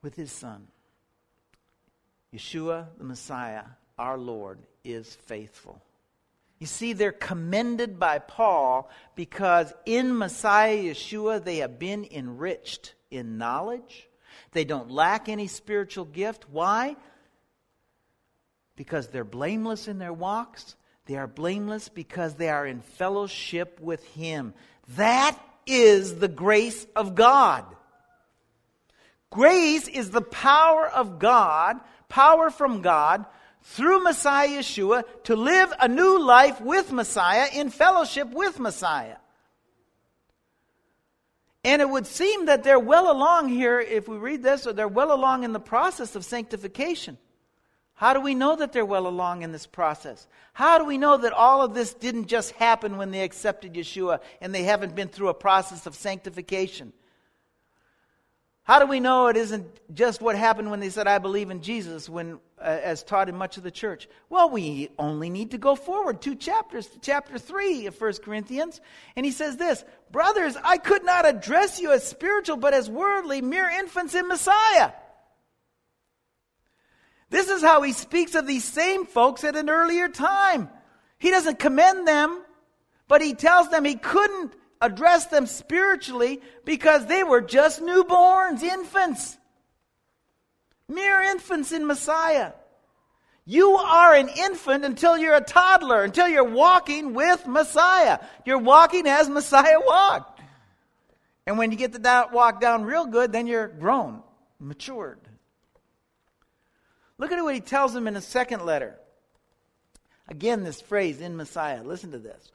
with 0.01 0.15
his 0.15 0.33
Son. 0.33 0.69
Yeshua, 2.35 2.87
the 2.97 3.05
Messiah, 3.05 3.65
our 3.99 4.17
Lord, 4.17 4.59
is 4.85 5.15
faithful. 5.27 5.83
You 6.63 6.67
see, 6.67 6.93
they're 6.93 7.11
commended 7.11 7.99
by 7.99 8.21
Paul 8.21 8.89
because 9.17 9.75
in 9.85 10.17
Messiah 10.17 10.79
Yeshua 10.79 11.43
they 11.43 11.57
have 11.57 11.81
been 11.81 12.07
enriched 12.09 12.95
in 13.11 13.37
knowledge. 13.37 14.09
They 14.53 14.65
don't 14.65 14.89
lack 14.89 15.29
any 15.29 15.49
spiritual 15.49 16.05
gift. 16.05 16.49
Why? 16.49 16.95
Because 18.77 19.09
they're 19.09 19.25
blameless 19.25 19.89
in 19.89 19.99
their 19.99 20.13
walks. 20.13 20.77
They 21.07 21.17
are 21.17 21.27
blameless 21.27 21.89
because 21.89 22.35
they 22.35 22.49
are 22.49 22.65
in 22.65 22.81
fellowship 22.81 23.81
with 23.81 24.05
Him. 24.11 24.55
That 24.91 25.37
is 25.67 26.21
the 26.21 26.29
grace 26.29 26.87
of 26.95 27.17
God. 27.17 27.65
Grace 29.31 29.89
is 29.89 30.13
the 30.13 30.23
power 30.23 30.87
of 30.87 31.19
God, 31.19 31.81
power 32.09 32.51
from 32.51 32.83
God 32.83 33.27
through 33.63 34.03
Messiah 34.03 34.49
Yeshua 34.49 35.05
to 35.25 35.37
live 35.37 35.73
a 35.81 35.89
new 35.89 36.21
life 36.21 36.61
with 36.61 36.93
Messiah 36.93 37.49
in 37.55 37.71
fellowship 37.71 38.31
with 38.31 38.59
Messiah. 38.59 39.17
And 41.65 41.81
it 41.81 41.89
would 41.89 42.07
seem 42.07 42.47
that 42.47 42.65
they're 42.65 42.79
well 42.79 43.11
along 43.11 43.49
here, 43.49 43.81
if 43.81 44.09
we 44.09 44.17
read 44.17 44.43
this, 44.43 44.67
or 44.67 44.73
they're 44.73 44.89
well 44.89 45.15
along 45.15 45.45
in 45.45 45.53
the 45.53 45.61
process 45.61 46.17
of 46.17 46.25
sanctification. 46.25 47.19
How 47.95 48.15
do 48.15 48.21
we 48.21 48.35
know 48.35 48.57
that 48.57 48.73
they're 48.73 48.85
well 48.85 49.07
along 49.07 49.43
in 49.43 49.53
this 49.53 49.67
process? 49.67 50.27
How 50.53 50.79
do 50.79 50.85
we 50.85 50.99
know 50.99 51.17
that 51.19 51.33
all 51.33 51.63
of 51.63 51.73
this 51.73 51.95
didn't 51.95 52.27
just 52.27 52.51
happen 52.53 52.97
when 52.97 53.13
they 53.13 53.23
accepted 53.23 53.75
Yeshua 53.75 54.19
and 54.41 54.53
they 54.53 54.65
haven't 54.65 54.97
been 54.97 55.07
through 55.07 55.29
a 55.29 55.35
process 55.35 55.87
of 55.87 55.95
sanctification? 55.95 56.93
How 58.65 58.81
do 58.81 58.87
we 58.87 58.99
know 58.99 59.29
it 59.29 59.37
isn't 59.37 59.95
just 59.95 60.21
what 60.21 60.37
happened 60.37 60.71
when 60.71 60.81
they 60.81 60.91
said, 60.91 61.07
I 61.07 61.19
believe 61.19 61.51
in 61.51 61.63
Jesus, 61.63 62.09
when, 62.09 62.41
as 62.63 63.03
taught 63.03 63.29
in 63.29 63.37
much 63.37 63.57
of 63.57 63.63
the 63.63 63.71
church? 63.71 64.09
Well, 64.31 64.51
we 64.51 64.91
only 64.99 65.31
need 65.31 65.51
to 65.53 65.59
go 65.59 65.75
forward 65.75 66.21
two 66.21 66.35
chapters 66.35 66.87
to 66.87 66.99
chapter 67.01 67.39
3 67.39 67.87
of 67.87 68.01
1 68.01 68.13
Corinthians. 68.25 68.81
And 69.17 69.27
he 69.27 69.33
says 69.33 69.57
this 69.57 69.85
Brothers, 70.11 70.57
I 70.63 70.79
could 70.79 71.05
not 71.05 71.27
address 71.27 71.81
you 71.81 71.93
as 71.93 72.07
spiritual, 72.07 72.57
but 72.57 72.75
as 72.75 72.89
worldly, 72.89 73.41
mere 73.41 73.69
infants 73.69 74.15
in 74.15 74.29
Messiah. 74.29 74.93
This 77.31 77.49
is 77.49 77.63
how 77.63 77.81
he 77.83 77.93
speaks 77.93 78.35
of 78.35 78.47
these 78.47 78.65
same 78.65 79.07
folks 79.07 79.43
at 79.43 79.57
an 79.57 79.71
earlier 79.71 80.09
time. 80.09 80.69
He 81.19 81.31
doesn't 81.31 81.59
commend 81.59 82.07
them, 82.07 82.43
but 83.09 83.23
he 83.23 83.33
tells 83.33 83.71
them 83.71 83.85
he 83.85 83.95
couldn't 83.95 84.53
address 84.83 85.27
them 85.27 85.47
spiritually 85.47 86.43
because 86.65 87.07
they 87.07 87.23
were 87.25 87.41
just 87.41 87.81
newborns, 87.81 88.63
infants, 88.63 89.39
mere 90.95 91.21
infants 91.23 91.73
in 91.73 91.87
Messiah. 91.87 92.53
You 93.45 93.77
are 93.77 94.15
an 94.15 94.29
infant 94.29 94.85
until 94.85 95.19
you're 95.19 95.35
a 95.35 95.41
toddler, 95.41 96.05
until 96.05 96.29
you're 96.29 96.45
walking 96.45 97.13
with 97.13 97.47
Messiah. 97.47 98.21
You're 98.45 98.59
walking 98.59 99.07
as 99.09 99.29
Messiah 99.29 99.81
walked. 99.81 100.41
And 101.47 101.59
when 101.59 101.73
you 101.73 101.77
get 101.77 101.93
the 101.93 102.29
walk 102.33 102.61
down 102.61 102.85
real 102.85 103.07
good, 103.07 103.33
then 103.33 103.49
you're 103.49 103.67
grown, 103.67 104.23
matured. 104.61 105.19
Look 107.19 107.33
at 107.33 107.43
what 107.43 107.55
he 107.55 107.61
tells 107.61 107.93
them 107.93 108.07
in 108.07 108.15
his 108.15 108.25
second 108.25 108.65
letter. 108.65 108.97
Again, 110.29 110.63
this 110.63 110.81
phrase, 110.81 111.21
in 111.21 111.37
Messiah. 111.37 111.83
Listen 111.83 112.13
to 112.13 112.19
this. 112.19 112.51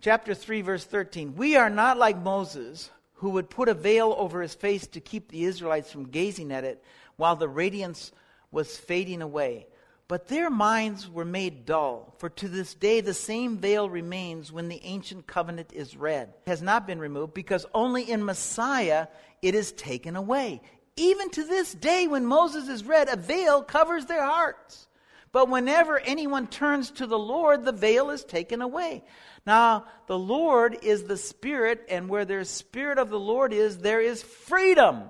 Chapter 0.00 0.34
3, 0.34 0.60
verse 0.62 0.84
13. 0.84 1.36
We 1.36 1.56
are 1.56 1.70
not 1.70 1.98
like 1.98 2.20
Moses, 2.20 2.90
who 3.14 3.30
would 3.30 3.48
put 3.48 3.68
a 3.68 3.74
veil 3.74 4.14
over 4.16 4.42
his 4.42 4.54
face 4.54 4.86
to 4.88 5.00
keep 5.00 5.30
the 5.30 5.44
Israelites 5.44 5.90
from 5.90 6.08
gazing 6.08 6.52
at 6.52 6.64
it 6.64 6.82
while 7.16 7.36
the 7.36 7.48
radiance 7.48 8.12
was 8.50 8.76
fading 8.76 9.22
away. 9.22 9.66
But 10.06 10.28
their 10.28 10.50
minds 10.50 11.08
were 11.08 11.24
made 11.24 11.64
dull, 11.64 12.14
for 12.18 12.28
to 12.28 12.48
this 12.48 12.74
day 12.74 13.00
the 13.00 13.14
same 13.14 13.56
veil 13.56 13.88
remains 13.88 14.52
when 14.52 14.68
the 14.68 14.80
ancient 14.84 15.26
covenant 15.26 15.72
is 15.72 15.96
read. 15.96 16.28
It 16.46 16.50
has 16.50 16.60
not 16.60 16.86
been 16.86 16.98
removed 16.98 17.32
because 17.32 17.64
only 17.72 18.10
in 18.10 18.24
Messiah 18.24 19.06
it 19.40 19.54
is 19.54 19.72
taken 19.72 20.14
away. 20.14 20.60
Even 20.96 21.30
to 21.30 21.44
this 21.44 21.72
day, 21.72 22.06
when 22.06 22.26
Moses 22.26 22.68
is 22.68 22.84
read, 22.84 23.08
a 23.08 23.16
veil 23.16 23.62
covers 23.62 24.06
their 24.06 24.24
hearts. 24.24 24.86
But 25.32 25.48
whenever 25.48 25.98
anyone 25.98 26.46
turns 26.46 26.92
to 26.92 27.06
the 27.06 27.18
Lord, 27.18 27.64
the 27.64 27.72
veil 27.72 28.10
is 28.10 28.24
taken 28.24 28.62
away. 28.62 29.02
Now, 29.44 29.86
the 30.06 30.18
Lord 30.18 30.78
is 30.82 31.02
the 31.02 31.16
Spirit, 31.16 31.86
and 31.88 32.08
where 32.08 32.24
there's 32.24 32.48
Spirit 32.48 32.98
of 32.98 33.10
the 33.10 33.18
Lord 33.18 33.52
is, 33.52 33.78
there 33.78 34.00
is 34.00 34.22
freedom. 34.22 35.02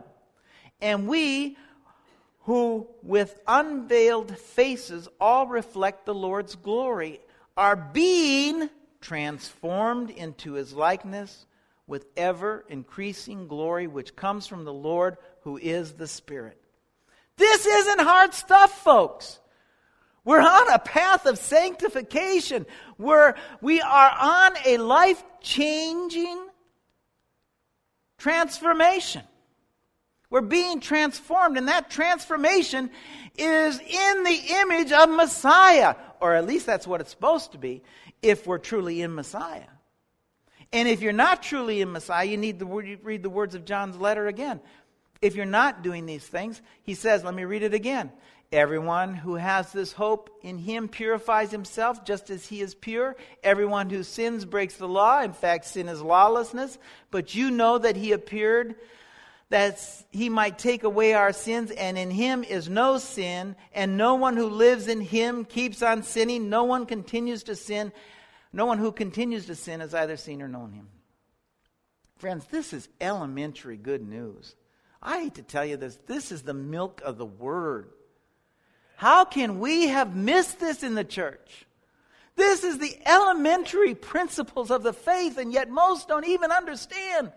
And 0.81 1.07
we 1.07 1.59
who 2.45 2.87
with 3.03 3.41
unveiled 3.47 4.37
faces 4.37 5.09
all 5.21 5.47
reflect 5.47 6.07
the 6.07 6.15
Lord's 6.15 6.57
glory, 6.57 7.21
are 7.57 7.77
being 7.77 8.69
transformed 9.01 10.11
into 10.11 10.55
his 10.55 10.73
likeness 10.73 11.47
with 11.87 12.07
ever 12.17 12.65
increasing 12.69 13.49
glory, 13.49 13.87
which 13.87 14.17
comes 14.17 14.47
from 14.47 14.65
the 14.65 14.73
Lord 14.73 15.17
who 15.43 15.59
is 15.59 15.93
the 15.93 16.07
Spirit. 16.07 16.59
This 17.37 17.67
isn't 17.67 18.01
hard 18.01 18.35
stuff, 18.35 18.83
folks. 18.83 19.41
We're 20.25 20.41
on 20.41 20.73
a 20.73 20.79
path 20.79 21.27
of 21.27 21.39
sanctification 21.39 22.67
where 22.97 23.37
we 23.61 23.81
are 23.81 24.17
on 24.19 24.53
a 24.65 24.79
life 24.79 25.23
changing 25.41 26.47
transformation. 28.17 29.23
We're 30.35 30.41
being 30.41 30.81
transformed, 30.81 31.57
and 31.59 31.69
that 31.69 31.91
transformation 31.91 32.91
is 33.39 33.79
in 33.79 34.25
the 34.25 34.41
image 34.63 34.91
of 34.91 35.09
Messiah, 35.09 35.95
or 36.21 36.35
at 36.35 36.45
least 36.45 36.67
that's 36.67 36.89
what 36.89 37.01
it's 37.01 37.13
supposed 37.13 37.53
to 37.53 37.59
be 37.59 37.85
if 38.21 38.45
we're 38.45 38.59
truly 38.59 39.01
in 39.01 39.15
Messiah. 39.15 39.69
And 40.73 40.89
if 40.89 41.03
you're 41.03 41.13
not 41.13 41.45
truly 41.45 41.81
in 41.81 41.93
Messiah, 41.93 42.25
you 42.25 42.37
need 42.37 42.59
to 42.59 42.67
read 42.67 43.23
the 43.23 43.31
words 43.31 43.55
of 43.55 43.65
John's 43.65 43.97
letter 43.97 44.27
again. 44.27 44.59
If 45.23 45.37
you're 45.37 45.47
not 45.47 45.85
doing 45.85 46.05
these 46.05 46.27
things, 46.27 46.61
he 46.83 46.95
says, 46.95 47.23
let 47.23 47.33
me 47.33 47.45
read 47.45 47.63
it 47.63 47.73
again. 47.73 48.11
Everyone 48.51 49.15
who 49.15 49.37
has 49.37 49.71
this 49.71 49.93
hope 49.93 50.31
in 50.43 50.59
him 50.59 50.89
purifies 50.89 51.53
himself 51.53 52.05
just 52.05 52.29
as 52.31 52.45
he 52.45 52.61
is 52.61 52.75
pure. 52.75 53.15
Everyone 53.45 53.89
who 53.89 54.03
sins 54.03 54.45
breaks 54.45 54.79
the 54.79 54.89
law. 54.89 55.23
In 55.23 55.33
fact, 55.33 55.67
sin 55.67 55.89
is 55.89 56.03
lawlessness. 56.03 56.77
But 57.13 57.37
you 57.37 57.53
know 57.53 57.79
that 57.79 57.95
he 57.95 58.11
appeared 58.11 58.75
that 59.55 59.81
he 60.11 60.29
might 60.29 60.59
take 60.59 60.83
away 60.83 61.13
our 61.13 61.33
sins, 61.33 61.71
and 61.71 61.97
in 61.97 62.11
him 62.11 62.43
is 62.43 62.69
no 62.69 62.99
sin, 62.99 63.55
and 63.73 63.97
no 63.97 64.17
one 64.17 64.37
who 64.37 64.49
lives 64.49 64.89
in 64.89 65.01
him 65.01 65.45
keeps 65.45 65.81
on 65.81 66.03
sinning. 66.03 66.51
No 66.51 66.65
one 66.65 66.87
continues 66.87 67.45
to 67.45 67.55
sin. 67.55 67.93
No 68.53 68.67
one 68.67 68.79
who 68.79 68.91
continues 68.91 69.47
to 69.47 69.55
sin 69.55 69.79
has 69.79 69.95
either 69.95 70.17
seen 70.17 70.43
or 70.43 70.49
known 70.49 70.73
him. 70.73 70.89
Friends, 72.17 72.47
this 72.47 72.73
is 72.73 72.89
elementary 73.01 73.77
good 73.77 74.03
news. 74.03 74.57
I 75.01 75.21
hate 75.21 75.37
to 75.37 75.43
tell 75.43 75.65
you 75.65 75.77
this. 75.77 76.01
This 76.09 76.33
is 76.33 76.43
the 76.43 76.53
milk 76.53 77.01
of 77.05 77.17
the 77.17 77.25
word. 77.25 77.91
How 78.97 79.25
can 79.25 79.61
we 79.61 79.87
have 79.87 80.17
missed 80.17 80.59
this 80.59 80.83
in 80.83 80.97
the 80.97 81.05
church? 81.05 81.65
This 82.35 82.65
is 82.65 82.79
the 82.79 82.99
elementary 83.07 83.95
principles 83.95 84.73
of 84.73 84.83
the 84.83 84.93
faith, 84.93 85.39
and 85.39 85.53
yet 85.53 85.71
most 85.71 86.09
don't 86.09 86.27
even 86.27 86.51
understand. 86.51 87.31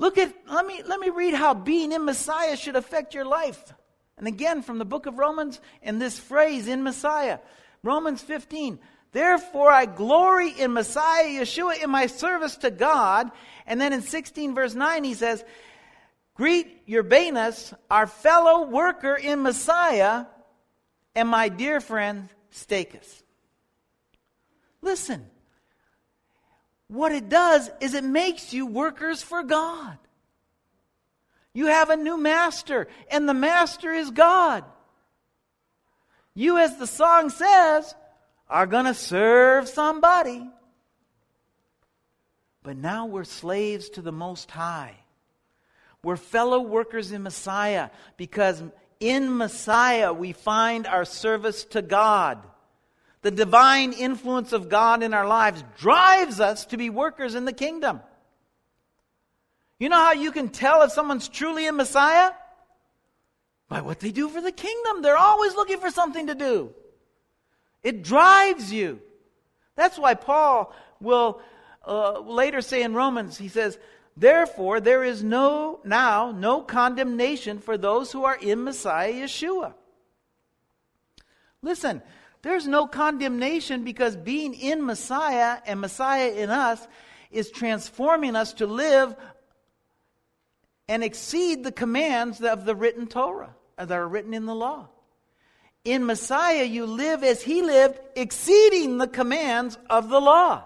Look 0.00 0.16
at, 0.16 0.34
let 0.50 0.66
me, 0.66 0.82
let 0.86 0.98
me 0.98 1.10
read 1.10 1.34
how 1.34 1.52
being 1.52 1.92
in 1.92 2.06
Messiah 2.06 2.56
should 2.56 2.74
affect 2.74 3.12
your 3.12 3.26
life. 3.26 3.74
And 4.16 4.26
again, 4.26 4.62
from 4.62 4.78
the 4.78 4.86
book 4.86 5.04
of 5.04 5.18
Romans, 5.18 5.60
and 5.82 6.00
this 6.00 6.18
phrase, 6.18 6.68
in 6.68 6.82
Messiah. 6.82 7.38
Romans 7.82 8.22
15. 8.22 8.78
Therefore, 9.12 9.70
I 9.70 9.84
glory 9.84 10.58
in 10.58 10.72
Messiah 10.72 11.26
Yeshua 11.26 11.84
in 11.84 11.90
my 11.90 12.06
service 12.06 12.56
to 12.58 12.70
God. 12.70 13.30
And 13.66 13.78
then 13.78 13.92
in 13.92 14.00
16, 14.00 14.54
verse 14.54 14.74
9, 14.74 15.04
he 15.04 15.12
says, 15.12 15.44
Greet 16.34 16.82
Urbanus, 16.90 17.74
our 17.90 18.06
fellow 18.06 18.68
worker 18.70 19.14
in 19.14 19.42
Messiah, 19.42 20.24
and 21.14 21.28
my 21.28 21.50
dear 21.50 21.78
friend 21.78 22.30
Stachys. 22.50 23.22
Listen, 24.80 25.26
what 26.90 27.12
it 27.12 27.28
does 27.28 27.70
is 27.80 27.94
it 27.94 28.02
makes 28.02 28.52
you 28.52 28.66
workers 28.66 29.22
for 29.22 29.44
God. 29.44 29.96
You 31.52 31.66
have 31.66 31.88
a 31.88 31.96
new 31.96 32.16
master, 32.16 32.88
and 33.10 33.28
the 33.28 33.34
master 33.34 33.92
is 33.92 34.10
God. 34.10 34.64
You, 36.34 36.58
as 36.58 36.76
the 36.78 36.88
song 36.88 37.30
says, 37.30 37.94
are 38.48 38.66
going 38.66 38.86
to 38.86 38.94
serve 38.94 39.68
somebody. 39.68 40.48
But 42.64 42.76
now 42.76 43.06
we're 43.06 43.24
slaves 43.24 43.88
to 43.90 44.02
the 44.02 44.12
Most 44.12 44.50
High. 44.50 44.96
We're 46.02 46.16
fellow 46.16 46.60
workers 46.60 47.12
in 47.12 47.22
Messiah 47.22 47.90
because 48.16 48.62
in 48.98 49.36
Messiah 49.36 50.12
we 50.12 50.32
find 50.32 50.88
our 50.88 51.04
service 51.04 51.64
to 51.66 51.82
God. 51.82 52.42
The 53.22 53.30
divine 53.30 53.92
influence 53.92 54.52
of 54.52 54.68
God 54.68 55.02
in 55.02 55.12
our 55.12 55.26
lives 55.26 55.62
drives 55.76 56.40
us 56.40 56.64
to 56.66 56.76
be 56.76 56.88
workers 56.88 57.34
in 57.34 57.44
the 57.44 57.52
kingdom. 57.52 58.00
You 59.78 59.88
know 59.88 59.96
how 59.96 60.12
you 60.12 60.32
can 60.32 60.48
tell 60.48 60.82
if 60.82 60.92
someone's 60.92 61.28
truly 61.28 61.66
a 61.66 61.72
Messiah? 61.72 62.32
By 63.68 63.82
what 63.82 64.00
they 64.00 64.10
do 64.10 64.28
for 64.28 64.40
the 64.40 64.52
kingdom. 64.52 65.02
They're 65.02 65.16
always 65.16 65.54
looking 65.54 65.78
for 65.78 65.90
something 65.90 66.26
to 66.28 66.34
do. 66.34 66.74
It 67.82 68.02
drives 68.02 68.72
you. 68.72 69.00
That's 69.76 69.98
why 69.98 70.14
Paul 70.14 70.74
will 71.00 71.40
uh, 71.86 72.20
later 72.20 72.60
say 72.60 72.82
in 72.82 72.94
Romans, 72.94 73.38
he 73.38 73.48
says, 73.48 73.78
Therefore, 74.16 74.80
there 74.80 75.02
is 75.02 75.22
no 75.22 75.80
now 75.84 76.30
no 76.30 76.60
condemnation 76.60 77.58
for 77.58 77.78
those 77.78 78.12
who 78.12 78.24
are 78.24 78.36
in 78.36 78.64
Messiah 78.64 79.12
Yeshua. 79.12 79.72
Listen, 81.62 82.02
there's 82.42 82.66
no 82.66 82.86
condemnation 82.86 83.84
because 83.84 84.16
being 84.16 84.54
in 84.54 84.84
Messiah 84.84 85.58
and 85.66 85.80
Messiah 85.80 86.32
in 86.32 86.50
us 86.50 86.86
is 87.30 87.50
transforming 87.50 88.34
us 88.34 88.54
to 88.54 88.66
live 88.66 89.14
and 90.88 91.04
exceed 91.04 91.62
the 91.62 91.72
commands 91.72 92.40
of 92.40 92.64
the 92.64 92.74
written 92.74 93.06
Torah 93.06 93.54
uh, 93.78 93.84
that 93.84 93.96
are 93.96 94.08
written 94.08 94.34
in 94.34 94.46
the 94.46 94.54
law. 94.54 94.88
In 95.84 96.04
Messiah, 96.04 96.64
you 96.64 96.84
live 96.84 97.22
as 97.22 97.42
he 97.42 97.62
lived, 97.62 98.00
exceeding 98.16 98.98
the 98.98 99.06
commands 99.06 99.78
of 99.88 100.08
the 100.08 100.20
law. 100.20 100.64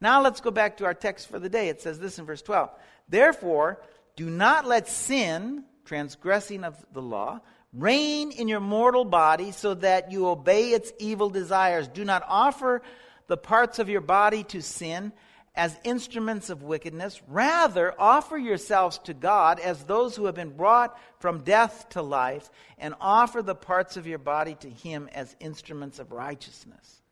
Now 0.00 0.22
let's 0.22 0.40
go 0.40 0.50
back 0.50 0.76
to 0.76 0.84
our 0.84 0.94
text 0.94 1.28
for 1.28 1.38
the 1.38 1.48
day. 1.48 1.68
It 1.68 1.80
says 1.80 1.98
this 1.98 2.18
in 2.18 2.26
verse 2.26 2.42
12. 2.42 2.70
Therefore, 3.08 3.80
do 4.14 4.28
not 4.30 4.66
let 4.66 4.88
sin, 4.88 5.64
transgressing 5.84 6.64
of 6.64 6.76
the 6.92 7.02
law, 7.02 7.40
Reign 7.72 8.30
in 8.30 8.48
your 8.48 8.60
mortal 8.60 9.04
body 9.04 9.52
so 9.52 9.74
that 9.74 10.10
you 10.10 10.28
obey 10.28 10.70
its 10.70 10.92
evil 10.98 11.28
desires. 11.28 11.86
Do 11.88 12.04
not 12.04 12.24
offer 12.26 12.82
the 13.26 13.36
parts 13.36 13.78
of 13.78 13.88
your 13.88 14.00
body 14.00 14.42
to 14.44 14.62
sin 14.62 15.12
as 15.54 15.78
instruments 15.84 16.50
of 16.50 16.62
wickedness. 16.62 17.20
Rather, 17.26 17.92
offer 18.00 18.38
yourselves 18.38 18.98
to 18.98 19.12
God 19.12 19.60
as 19.60 19.84
those 19.84 20.14
who 20.16 20.26
have 20.26 20.34
been 20.34 20.56
brought 20.56 20.98
from 21.18 21.42
death 21.42 21.88
to 21.90 22.00
life, 22.00 22.48
and 22.78 22.94
offer 23.00 23.42
the 23.42 23.56
parts 23.56 23.96
of 23.96 24.06
your 24.06 24.18
body 24.18 24.54
to 24.54 24.70
Him 24.70 25.08
as 25.12 25.34
instruments 25.40 25.98
of 25.98 26.12
righteousness. 26.12 27.02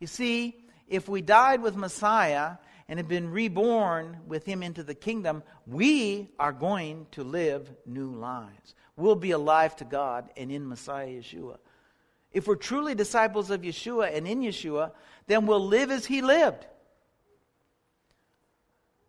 You 0.00 0.08
see, 0.08 0.56
if 0.88 1.08
we 1.08 1.22
died 1.22 1.62
with 1.62 1.76
Messiah 1.76 2.56
and 2.88 2.98
have 2.98 3.08
been 3.08 3.30
reborn 3.30 4.18
with 4.26 4.44
him 4.44 4.62
into 4.62 4.82
the 4.82 4.94
kingdom, 4.94 5.42
we 5.66 6.28
are 6.38 6.52
going 6.52 7.06
to 7.12 7.22
live 7.22 7.70
new 7.86 8.10
lives. 8.10 8.74
We'll 8.96 9.16
be 9.16 9.30
alive 9.30 9.76
to 9.76 9.84
God 9.84 10.30
and 10.36 10.50
in 10.50 10.68
Messiah 10.68 11.08
Yeshua. 11.08 11.58
If 12.32 12.46
we're 12.46 12.56
truly 12.56 12.94
disciples 12.94 13.50
of 13.50 13.62
Yeshua 13.62 14.14
and 14.14 14.26
in 14.26 14.40
Yeshua, 14.40 14.92
then 15.26 15.46
we'll 15.46 15.66
live 15.66 15.90
as 15.90 16.06
he 16.06 16.22
lived. 16.22 16.66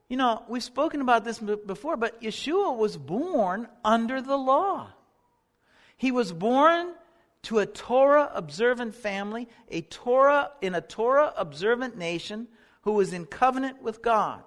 You 0.10 0.18
know, 0.18 0.44
we've 0.48 0.64
spoken 0.64 1.02
about 1.02 1.24
this 1.24 1.40
before, 1.40 1.98
but 1.98 2.22
Yeshua 2.22 2.78
was 2.78 2.98
born 2.98 3.68
under 3.84 4.22
the 4.22 4.38
law. 4.38 4.90
He 5.98 6.12
was 6.12 6.32
born 6.32 6.94
to 7.44 7.60
a 7.60 7.66
Torah 7.66 8.30
observant 8.34 8.96
family, 8.96 9.48
a 9.70 9.82
Torah 9.82 10.52
in 10.62 10.76
a 10.76 10.82
Torah 10.82 11.34
observant 11.36 11.98
nation 11.98 12.48
who 12.84 12.94
was 12.94 13.14
in 13.14 13.26
covenant 13.26 13.82
with 13.82 14.02
God. 14.02 14.44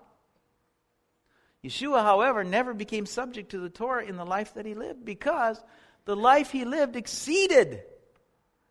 Yeshua, 1.66 2.02
however, 2.02 2.44
never 2.44 2.74
became 2.74 3.07
subject 3.07 3.50
to 3.50 3.59
the 3.59 3.68
Torah 3.68 4.05
in 4.05 4.16
the 4.16 4.24
life 4.24 4.55
that 4.55 4.66
he 4.66 4.74
lived 4.74 5.05
because 5.05 5.62
the 6.05 6.16
life 6.16 6.50
he 6.50 6.64
lived 6.64 6.96
exceeded 6.96 7.83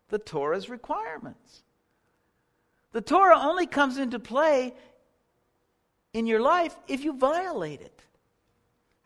the 0.10 0.20
Torah's 0.20 0.70
requirements. 0.70 1.64
The 2.94 3.02
Torah 3.02 3.38
only 3.38 3.68
comes 3.68 3.98
into 3.98 4.20
play 4.20 4.74
in 6.14 6.28
your 6.28 6.40
life 6.40 6.76
if 6.88 7.04
you 7.04 7.18
violate 7.18 7.82
it. 7.82 8.02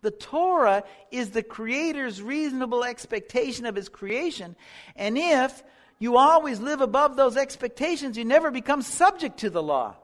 The 0.02 0.12
Torah 0.12 0.84
is 1.12 1.32
the 1.32 1.44
Creator's 1.44 2.22
reasonable 2.22 2.84
expectation 2.84 3.66
of 3.66 3.76
His 3.76 3.90
creation. 3.90 4.56
And 4.96 5.18
if 5.18 5.64
you 5.98 6.18
always 6.18 6.60
live 6.60 6.82
above 6.82 7.16
those 7.16 7.36
expectations, 7.36 8.18
you 8.18 8.24
never 8.24 8.52
become 8.52 8.82
subject 8.82 9.40
to 9.40 9.50
the 9.50 9.64
law. 9.64 9.96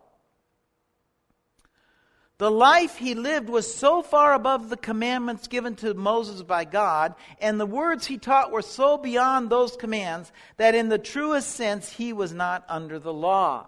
The 2.38 2.52
life 2.52 2.98
he 2.98 3.16
lived 3.16 3.48
was 3.48 3.74
so 3.74 4.02
far 4.02 4.34
above 4.34 4.70
the 4.70 4.76
commandments 4.76 5.48
given 5.48 5.76
to 5.78 5.94
Moses 5.94 6.42
by 6.44 6.66
God, 6.66 7.16
and 7.40 7.60
the 7.60 7.66
words 7.66 8.06
he 8.06 8.18
taught 8.18 8.52
were 8.52 8.62
so 8.62 8.98
beyond 8.98 9.50
those 9.50 9.78
commands 9.78 10.34
that 10.58 10.76
in 10.76 10.90
the 10.90 10.98
truest 10.98 11.52
sense 11.52 11.94
he 11.94 12.12
was 12.12 12.34
not 12.34 12.66
under 12.68 13.00
the 13.00 13.14
law. 13.14 13.68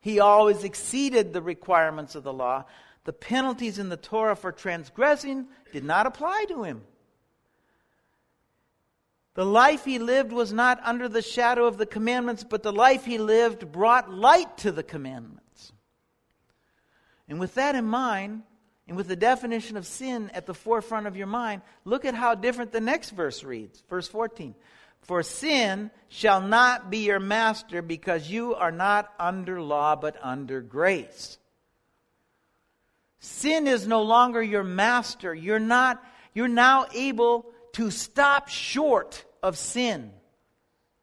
He 0.00 0.20
always 0.20 0.62
exceeded 0.62 1.32
the 1.32 1.40
requirements 1.40 2.14
of 2.14 2.22
the 2.22 2.32
law. 2.32 2.64
The 3.04 3.12
penalties 3.14 3.78
in 3.78 3.88
the 3.88 3.96
Torah 3.96 4.36
for 4.36 4.52
transgressing 4.52 5.46
did 5.72 5.84
not 5.84 6.06
apply 6.06 6.44
to 6.48 6.64
him. 6.64 6.82
The 9.34 9.46
life 9.46 9.86
he 9.86 9.98
lived 9.98 10.32
was 10.32 10.52
not 10.52 10.80
under 10.84 11.08
the 11.08 11.22
shadow 11.22 11.64
of 11.64 11.78
the 11.78 11.86
commandments, 11.86 12.44
but 12.44 12.62
the 12.62 12.72
life 12.72 13.06
he 13.06 13.16
lived 13.16 13.72
brought 13.72 14.12
light 14.12 14.58
to 14.58 14.72
the 14.72 14.82
commandments. 14.82 15.49
And 17.30 17.38
with 17.38 17.54
that 17.54 17.76
in 17.76 17.84
mind, 17.84 18.42
and 18.88 18.96
with 18.96 19.06
the 19.06 19.14
definition 19.14 19.76
of 19.76 19.86
sin 19.86 20.32
at 20.34 20.46
the 20.46 20.52
forefront 20.52 21.06
of 21.06 21.16
your 21.16 21.28
mind, 21.28 21.62
look 21.84 22.04
at 22.04 22.16
how 22.16 22.34
different 22.34 22.72
the 22.72 22.80
next 22.80 23.10
verse 23.10 23.44
reads. 23.44 23.84
Verse 23.88 24.08
14. 24.08 24.56
For 25.02 25.22
sin 25.22 25.92
shall 26.08 26.40
not 26.40 26.90
be 26.90 26.98
your 26.98 27.20
master 27.20 27.82
because 27.82 28.28
you 28.28 28.56
are 28.56 28.72
not 28.72 29.14
under 29.18 29.62
law 29.62 29.94
but 29.94 30.16
under 30.20 30.60
grace. 30.60 31.38
Sin 33.20 33.68
is 33.68 33.86
no 33.86 34.02
longer 34.02 34.42
your 34.42 34.64
master. 34.64 35.32
You're 35.32 35.60
not, 35.60 36.04
you're 36.34 36.48
now 36.48 36.86
able 36.92 37.46
to 37.74 37.92
stop 37.92 38.48
short 38.48 39.24
of 39.40 39.56
sin 39.56 40.10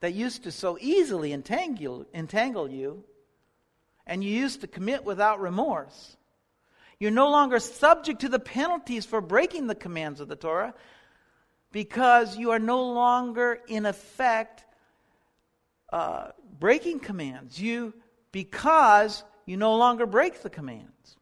that 0.01 0.13
used 0.13 0.43
to 0.43 0.51
so 0.51 0.77
easily 0.81 1.31
entangle, 1.31 2.05
entangle 2.13 2.69
you 2.69 3.05
and 4.05 4.23
you 4.23 4.31
used 4.31 4.61
to 4.61 4.67
commit 4.67 5.05
without 5.05 5.39
remorse. 5.39 6.16
You're 6.99 7.11
no 7.11 7.29
longer 7.29 7.59
subject 7.59 8.21
to 8.21 8.29
the 8.29 8.39
penalties 8.39 9.05
for 9.05 9.21
breaking 9.21 9.67
the 9.67 9.75
commands 9.75 10.19
of 10.19 10.27
the 10.27 10.35
Torah 10.35 10.73
because 11.71 12.37
you 12.37 12.51
are 12.51 12.59
no 12.59 12.91
longer, 12.91 13.59
in 13.67 13.85
effect, 13.85 14.65
uh, 15.93 16.29
breaking 16.59 16.99
commands. 16.99 17.59
You 17.59 17.93
because 18.31 19.23
you 19.45 19.57
no 19.57 19.77
longer 19.77 20.05
break 20.05 20.41
the 20.41 20.49
commands. 20.49 21.17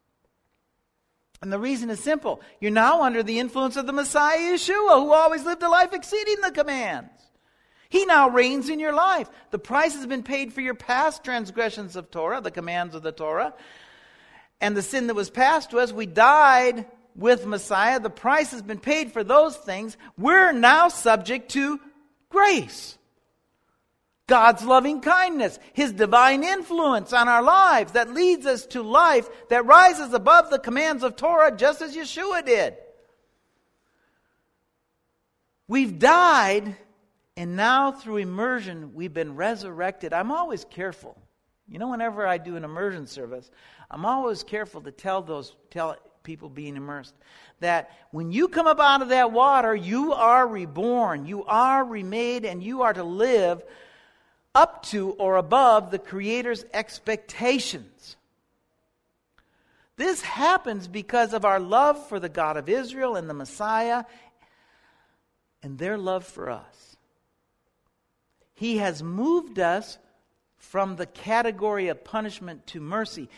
And 1.41 1.51
the 1.51 1.59
reason 1.59 1.89
is 1.89 1.99
simple. 1.99 2.41
You're 2.59 2.71
now 2.71 3.03
under 3.03 3.21
the 3.21 3.39
influence 3.39 3.75
of 3.75 3.85
the 3.85 3.93
Messiah 3.93 4.37
Yeshua, 4.37 4.99
who 4.99 5.13
always 5.13 5.45
lived 5.45 5.61
a 5.61 5.69
life 5.69 5.93
exceeding 5.93 6.41
the 6.41 6.51
commands. 6.51 7.11
He 7.89 8.05
now 8.05 8.29
reigns 8.29 8.69
in 8.69 8.79
your 8.79 8.93
life. 8.93 9.29
The 9.51 9.59
price 9.59 9.93
has 9.95 10.07
been 10.07 10.23
paid 10.23 10.53
for 10.53 10.61
your 10.61 10.73
past 10.73 11.23
transgressions 11.23 11.95
of 11.95 12.09
Torah, 12.09 12.41
the 12.41 12.51
commands 12.51 12.95
of 12.95 13.03
the 13.03 13.11
Torah, 13.11 13.53
and 14.61 14.75
the 14.75 14.81
sin 14.81 15.07
that 15.07 15.15
was 15.15 15.29
passed 15.29 15.71
to 15.71 15.79
us. 15.79 15.91
We 15.91 16.05
died 16.05 16.85
with 17.15 17.45
Messiah. 17.45 17.99
The 17.99 18.09
price 18.09 18.51
has 18.51 18.61
been 18.61 18.79
paid 18.79 19.11
for 19.11 19.23
those 19.23 19.55
things. 19.55 19.97
We're 20.17 20.51
now 20.51 20.89
subject 20.89 21.51
to 21.51 21.79
grace. 22.29 22.97
God's 24.27 24.63
loving 24.63 25.01
kindness, 25.01 25.59
His 25.73 25.93
divine 25.93 26.43
influence 26.43 27.13
on 27.13 27.27
our 27.27 27.43
lives 27.43 27.91
that 27.91 28.13
leads 28.13 28.45
us 28.45 28.65
to 28.67 28.81
life 28.81 29.29
that 29.49 29.65
rises 29.65 30.13
above 30.13 30.49
the 30.49 30.57
commands 30.57 31.03
of 31.03 31.15
Torah 31.15 31.55
just 31.55 31.81
as 31.81 31.95
Yeshua 31.95 32.43
did. 32.43 32.75
We've 35.67 35.97
died, 35.97 36.75
and 37.37 37.55
now 37.55 37.91
through 37.91 38.17
immersion, 38.17 38.93
we've 38.93 39.13
been 39.13 39.35
resurrected. 39.35 40.11
I'm 40.13 40.31
always 40.31 40.65
careful. 40.65 41.17
You 41.67 41.79
know, 41.79 41.89
whenever 41.89 42.27
I 42.27 42.37
do 42.37 42.55
an 42.55 42.63
immersion 42.63 43.07
service, 43.07 43.49
I'm 43.89 44.05
always 44.05 44.43
careful 44.43 44.81
to 44.81 44.91
tell 44.91 45.21
those 45.21 45.55
tell 45.71 45.95
people 46.23 46.49
being 46.49 46.75
immersed 46.75 47.13
that 47.59 47.91
when 48.11 48.31
you 48.31 48.47
come 48.47 48.67
up 48.67 48.79
out 48.79 49.01
of 49.01 49.09
that 49.09 49.31
water, 49.31 49.75
you 49.75 50.13
are 50.13 50.47
reborn, 50.47 51.25
you 51.25 51.45
are 51.45 51.83
remade, 51.83 52.45
and 52.45 52.61
you 52.61 52.81
are 52.81 52.93
to 52.93 53.03
live 53.03 53.63
up 54.53 54.83
to 54.83 55.11
or 55.11 55.37
above 55.37 55.91
the 55.91 55.99
Creator's 55.99 56.65
expectations. 56.73 58.15
This 59.97 60.21
happens 60.21 60.87
because 60.87 61.33
of 61.33 61.45
our 61.45 61.59
love 61.59 62.07
for 62.09 62.19
the 62.19 62.29
God 62.29 62.57
of 62.57 62.67
Israel 62.67 63.15
and 63.15 63.29
the 63.29 63.33
Messiah 63.33 64.03
and 65.63 65.77
their 65.77 65.97
love 65.97 66.25
for 66.25 66.49
us. 66.49 66.97
He 68.53 68.77
has 68.77 69.01
moved 69.01 69.59
us 69.59 69.97
from 70.65 70.95
the 70.95 71.05
category 71.05 71.87
of 71.87 72.03
punishment 72.03 72.67
to 72.67 72.79
mercy. 72.79 73.29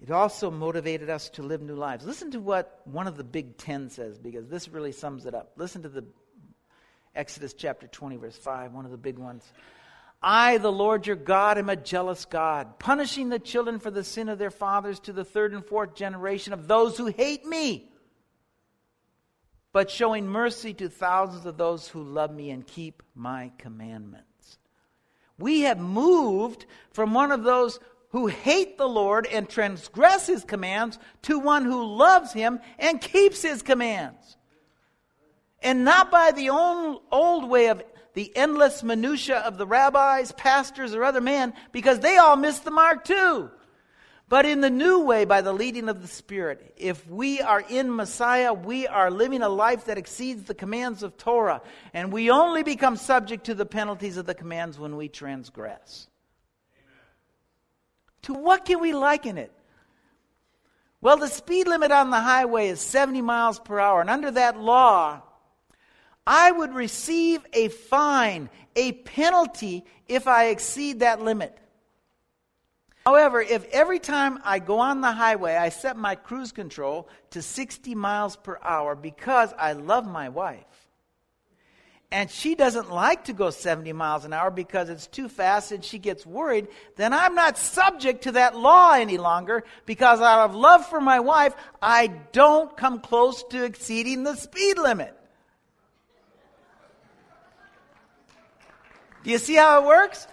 It 0.00 0.10
also 0.10 0.50
motivated 0.50 1.10
us 1.10 1.28
to 1.30 1.42
live 1.42 1.62
new 1.62 1.74
lives. 1.74 2.04
Listen 2.04 2.30
to 2.32 2.40
what 2.40 2.80
one 2.84 3.06
of 3.06 3.16
the 3.16 3.24
Big 3.24 3.56
Ten 3.56 3.90
says, 3.90 4.18
because 4.18 4.48
this 4.48 4.68
really 4.68 4.92
sums 4.92 5.26
it 5.26 5.34
up. 5.34 5.52
Listen 5.56 5.82
to 5.82 5.88
the 5.88 6.04
Exodus 7.14 7.54
chapter 7.54 7.86
20, 7.86 8.16
verse 8.16 8.36
5, 8.36 8.72
one 8.72 8.84
of 8.84 8.90
the 8.90 8.96
big 8.96 9.18
ones. 9.18 9.44
I, 10.20 10.58
the 10.58 10.72
Lord 10.72 11.06
your 11.06 11.16
God, 11.16 11.58
am 11.58 11.68
a 11.68 11.76
jealous 11.76 12.24
God, 12.24 12.78
punishing 12.78 13.28
the 13.28 13.38
children 13.38 13.78
for 13.78 13.90
the 13.90 14.04
sin 14.04 14.28
of 14.28 14.38
their 14.38 14.50
fathers 14.50 14.98
to 15.00 15.12
the 15.12 15.24
third 15.24 15.52
and 15.52 15.64
fourth 15.64 15.94
generation 15.94 16.52
of 16.52 16.66
those 16.66 16.96
who 16.96 17.06
hate 17.06 17.44
me, 17.44 17.90
but 19.72 19.90
showing 19.90 20.26
mercy 20.26 20.72
to 20.74 20.88
thousands 20.88 21.46
of 21.46 21.56
those 21.56 21.88
who 21.88 22.02
love 22.02 22.34
me 22.34 22.50
and 22.50 22.66
keep 22.66 23.02
my 23.14 23.52
commandments. 23.58 24.33
We 25.38 25.62
have 25.62 25.78
moved 25.78 26.66
from 26.92 27.14
one 27.14 27.32
of 27.32 27.42
those 27.42 27.80
who 28.10 28.28
hate 28.28 28.78
the 28.78 28.88
Lord 28.88 29.26
and 29.26 29.48
transgress 29.48 30.28
his 30.28 30.44
commands 30.44 30.98
to 31.22 31.38
one 31.38 31.64
who 31.64 31.84
loves 31.84 32.32
him 32.32 32.60
and 32.78 33.00
keeps 33.00 33.42
his 33.42 33.62
commands. 33.62 34.36
And 35.60 35.84
not 35.84 36.10
by 36.10 36.30
the 36.30 36.50
old, 36.50 37.48
way 37.48 37.68
of 37.68 37.82
the 38.12 38.30
endless 38.36 38.84
minutia 38.84 39.38
of 39.38 39.58
the 39.58 39.66
rabbis, 39.66 40.30
pastors, 40.32 40.94
or 40.94 41.02
other 41.02 41.20
men, 41.20 41.54
because 41.72 41.98
they 41.98 42.16
all 42.18 42.36
missed 42.36 42.64
the 42.64 42.70
mark 42.70 43.04
too. 43.04 43.50
But 44.28 44.46
in 44.46 44.62
the 44.62 44.70
new 44.70 45.00
way, 45.00 45.26
by 45.26 45.42
the 45.42 45.52
leading 45.52 45.88
of 45.88 46.00
the 46.00 46.08
Spirit, 46.08 46.74
if 46.78 47.06
we 47.08 47.42
are 47.42 47.60
in 47.60 47.94
Messiah, 47.94 48.54
we 48.54 48.86
are 48.86 49.10
living 49.10 49.42
a 49.42 49.48
life 49.48 49.84
that 49.84 49.98
exceeds 49.98 50.44
the 50.44 50.54
commands 50.54 51.02
of 51.02 51.18
Torah. 51.18 51.60
And 51.92 52.10
we 52.10 52.30
only 52.30 52.62
become 52.62 52.96
subject 52.96 53.44
to 53.44 53.54
the 53.54 53.66
penalties 53.66 54.16
of 54.16 54.24
the 54.24 54.34
commands 54.34 54.78
when 54.78 54.96
we 54.96 55.08
transgress. 55.08 56.08
Amen. 56.74 56.96
To 58.22 58.34
what 58.34 58.64
can 58.64 58.80
we 58.80 58.94
liken 58.94 59.36
it? 59.36 59.52
Well, 61.02 61.18
the 61.18 61.28
speed 61.28 61.66
limit 61.66 61.92
on 61.92 62.08
the 62.08 62.20
highway 62.20 62.68
is 62.68 62.80
70 62.80 63.20
miles 63.20 63.58
per 63.58 63.78
hour. 63.78 64.00
And 64.00 64.08
under 64.08 64.30
that 64.30 64.58
law, 64.58 65.20
I 66.26 66.50
would 66.50 66.72
receive 66.72 67.44
a 67.52 67.68
fine, 67.68 68.48
a 68.74 68.92
penalty, 68.92 69.84
if 70.08 70.26
I 70.26 70.46
exceed 70.46 71.00
that 71.00 71.20
limit. 71.20 71.58
However, 73.06 73.40
if 73.42 73.66
every 73.70 73.98
time 73.98 74.38
I 74.44 74.60
go 74.60 74.78
on 74.78 75.02
the 75.02 75.12
highway, 75.12 75.56
I 75.56 75.68
set 75.68 75.96
my 75.96 76.14
cruise 76.14 76.52
control 76.52 77.08
to 77.30 77.42
60 77.42 77.94
miles 77.94 78.36
per 78.36 78.58
hour 78.62 78.94
because 78.94 79.52
I 79.58 79.74
love 79.74 80.06
my 80.06 80.30
wife, 80.30 80.64
and 82.10 82.30
she 82.30 82.54
doesn't 82.54 82.90
like 82.90 83.24
to 83.24 83.34
go 83.34 83.50
70 83.50 83.92
miles 83.92 84.24
an 84.24 84.32
hour 84.32 84.50
because 84.50 84.88
it's 84.88 85.06
too 85.06 85.28
fast 85.28 85.72
and 85.72 85.84
she 85.84 85.98
gets 85.98 86.24
worried, 86.24 86.68
then 86.96 87.12
I'm 87.12 87.34
not 87.34 87.58
subject 87.58 88.22
to 88.22 88.32
that 88.32 88.56
law 88.56 88.92
any 88.92 89.18
longer 89.18 89.64
because 89.84 90.20
out 90.20 90.48
of 90.48 90.54
love 90.54 90.86
for 90.86 91.00
my 91.00 91.20
wife, 91.20 91.54
I 91.82 92.06
don't 92.32 92.74
come 92.76 93.00
close 93.00 93.42
to 93.50 93.64
exceeding 93.64 94.22
the 94.22 94.36
speed 94.36 94.78
limit. 94.78 95.14
Do 99.24 99.30
you 99.30 99.38
see 99.38 99.56
how 99.56 99.82
it 99.82 99.86
works? 99.86 100.26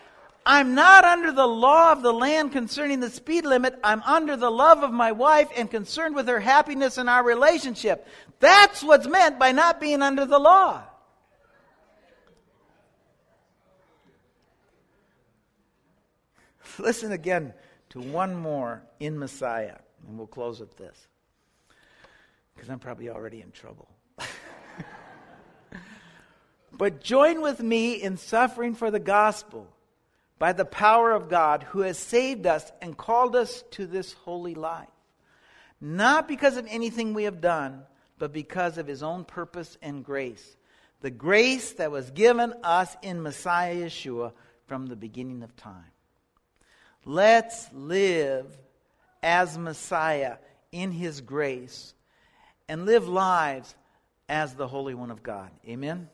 I'm 0.46 0.74
not 0.74 1.06
under 1.06 1.32
the 1.32 1.48
law 1.48 1.92
of 1.92 2.02
the 2.02 2.12
land 2.12 2.52
concerning 2.52 3.00
the 3.00 3.12
speed 3.12 3.46
limit. 3.46 3.78
I'm 3.84 4.02
under 4.04 4.36
the 4.36 4.50
love 4.50 4.82
of 4.82 4.92
my 4.92 5.12
wife 5.12 5.50
and 5.56 5.70
concerned 5.70 6.16
with 6.16 6.28
her 6.28 6.40
happiness 6.40 6.98
and 6.98 7.08
our 7.08 7.24
relationship. 7.24 8.08
That's 8.40 8.82
what's 8.84 9.06
meant 9.06 9.38
by 9.38 9.52
not 9.52 9.80
being 9.80 10.02
under 10.02 10.26
the 10.26 10.40
law. 10.40 10.82
Listen 16.80 17.12
again 17.12 17.54
to 17.90 18.00
one 18.00 18.36
more 18.36 18.82
in 19.00 19.20
Messiah, 19.20 19.78
and 20.08 20.18
we'll 20.18 20.26
close 20.26 20.60
with 20.60 20.76
this. 20.76 21.08
Because 22.56 22.72
I'm 22.72 22.80
probably 22.80 23.10
already 23.10 23.42
in 23.42 23.52
trouble. 23.52 23.88
but 26.72 27.04
join 27.04 27.42
with 27.42 27.60
me 27.60 27.94
in 27.94 28.18
suffering 28.18 28.74
for 28.74 28.90
the 28.90 29.00
gospel 29.00 29.68
by 30.42 30.54
the 30.54 30.66
power 30.66 31.12
of 31.12 31.30
God 31.30 31.62
who 31.62 31.82
has 31.82 32.00
saved 32.00 32.48
us 32.48 32.72
and 32.82 32.98
called 32.98 33.36
us 33.36 33.64
to 33.74 33.86
this 33.86 34.14
holy 34.14 34.56
life. 34.56 34.90
Not 35.80 36.28
because 36.28 36.58
of 36.58 36.66
anything 36.68 37.14
we 37.14 37.26
have 37.26 37.42
done, 37.42 37.84
but 38.18 38.34
because 38.34 38.80
of 38.80 38.88
his 38.88 39.04
own 39.04 39.24
purpose 39.24 39.78
and 39.84 40.04
grace. 40.04 40.58
The 41.02 41.12
grace 41.12 41.74
that 41.74 41.92
was 41.92 42.10
given 42.10 42.56
us 42.64 42.98
in 43.04 43.22
Messiah 43.22 43.86
Yeshua 43.86 44.32
from 44.66 44.88
the 44.88 44.96
beginning 44.96 45.44
of 45.44 45.56
time. 45.56 45.92
Let's 47.06 47.72
live 47.72 48.48
as 49.22 49.60
Messiah 49.60 50.38
in 50.72 50.92
His 50.92 51.22
grace 51.22 51.94
and 52.68 52.88
live 52.88 53.08
lives 53.08 53.76
as 54.28 54.56
the 54.56 54.68
Holy 54.68 54.96
One 54.96 55.12
of 55.12 55.22
God. 55.22 55.52
Amen. 55.68 56.10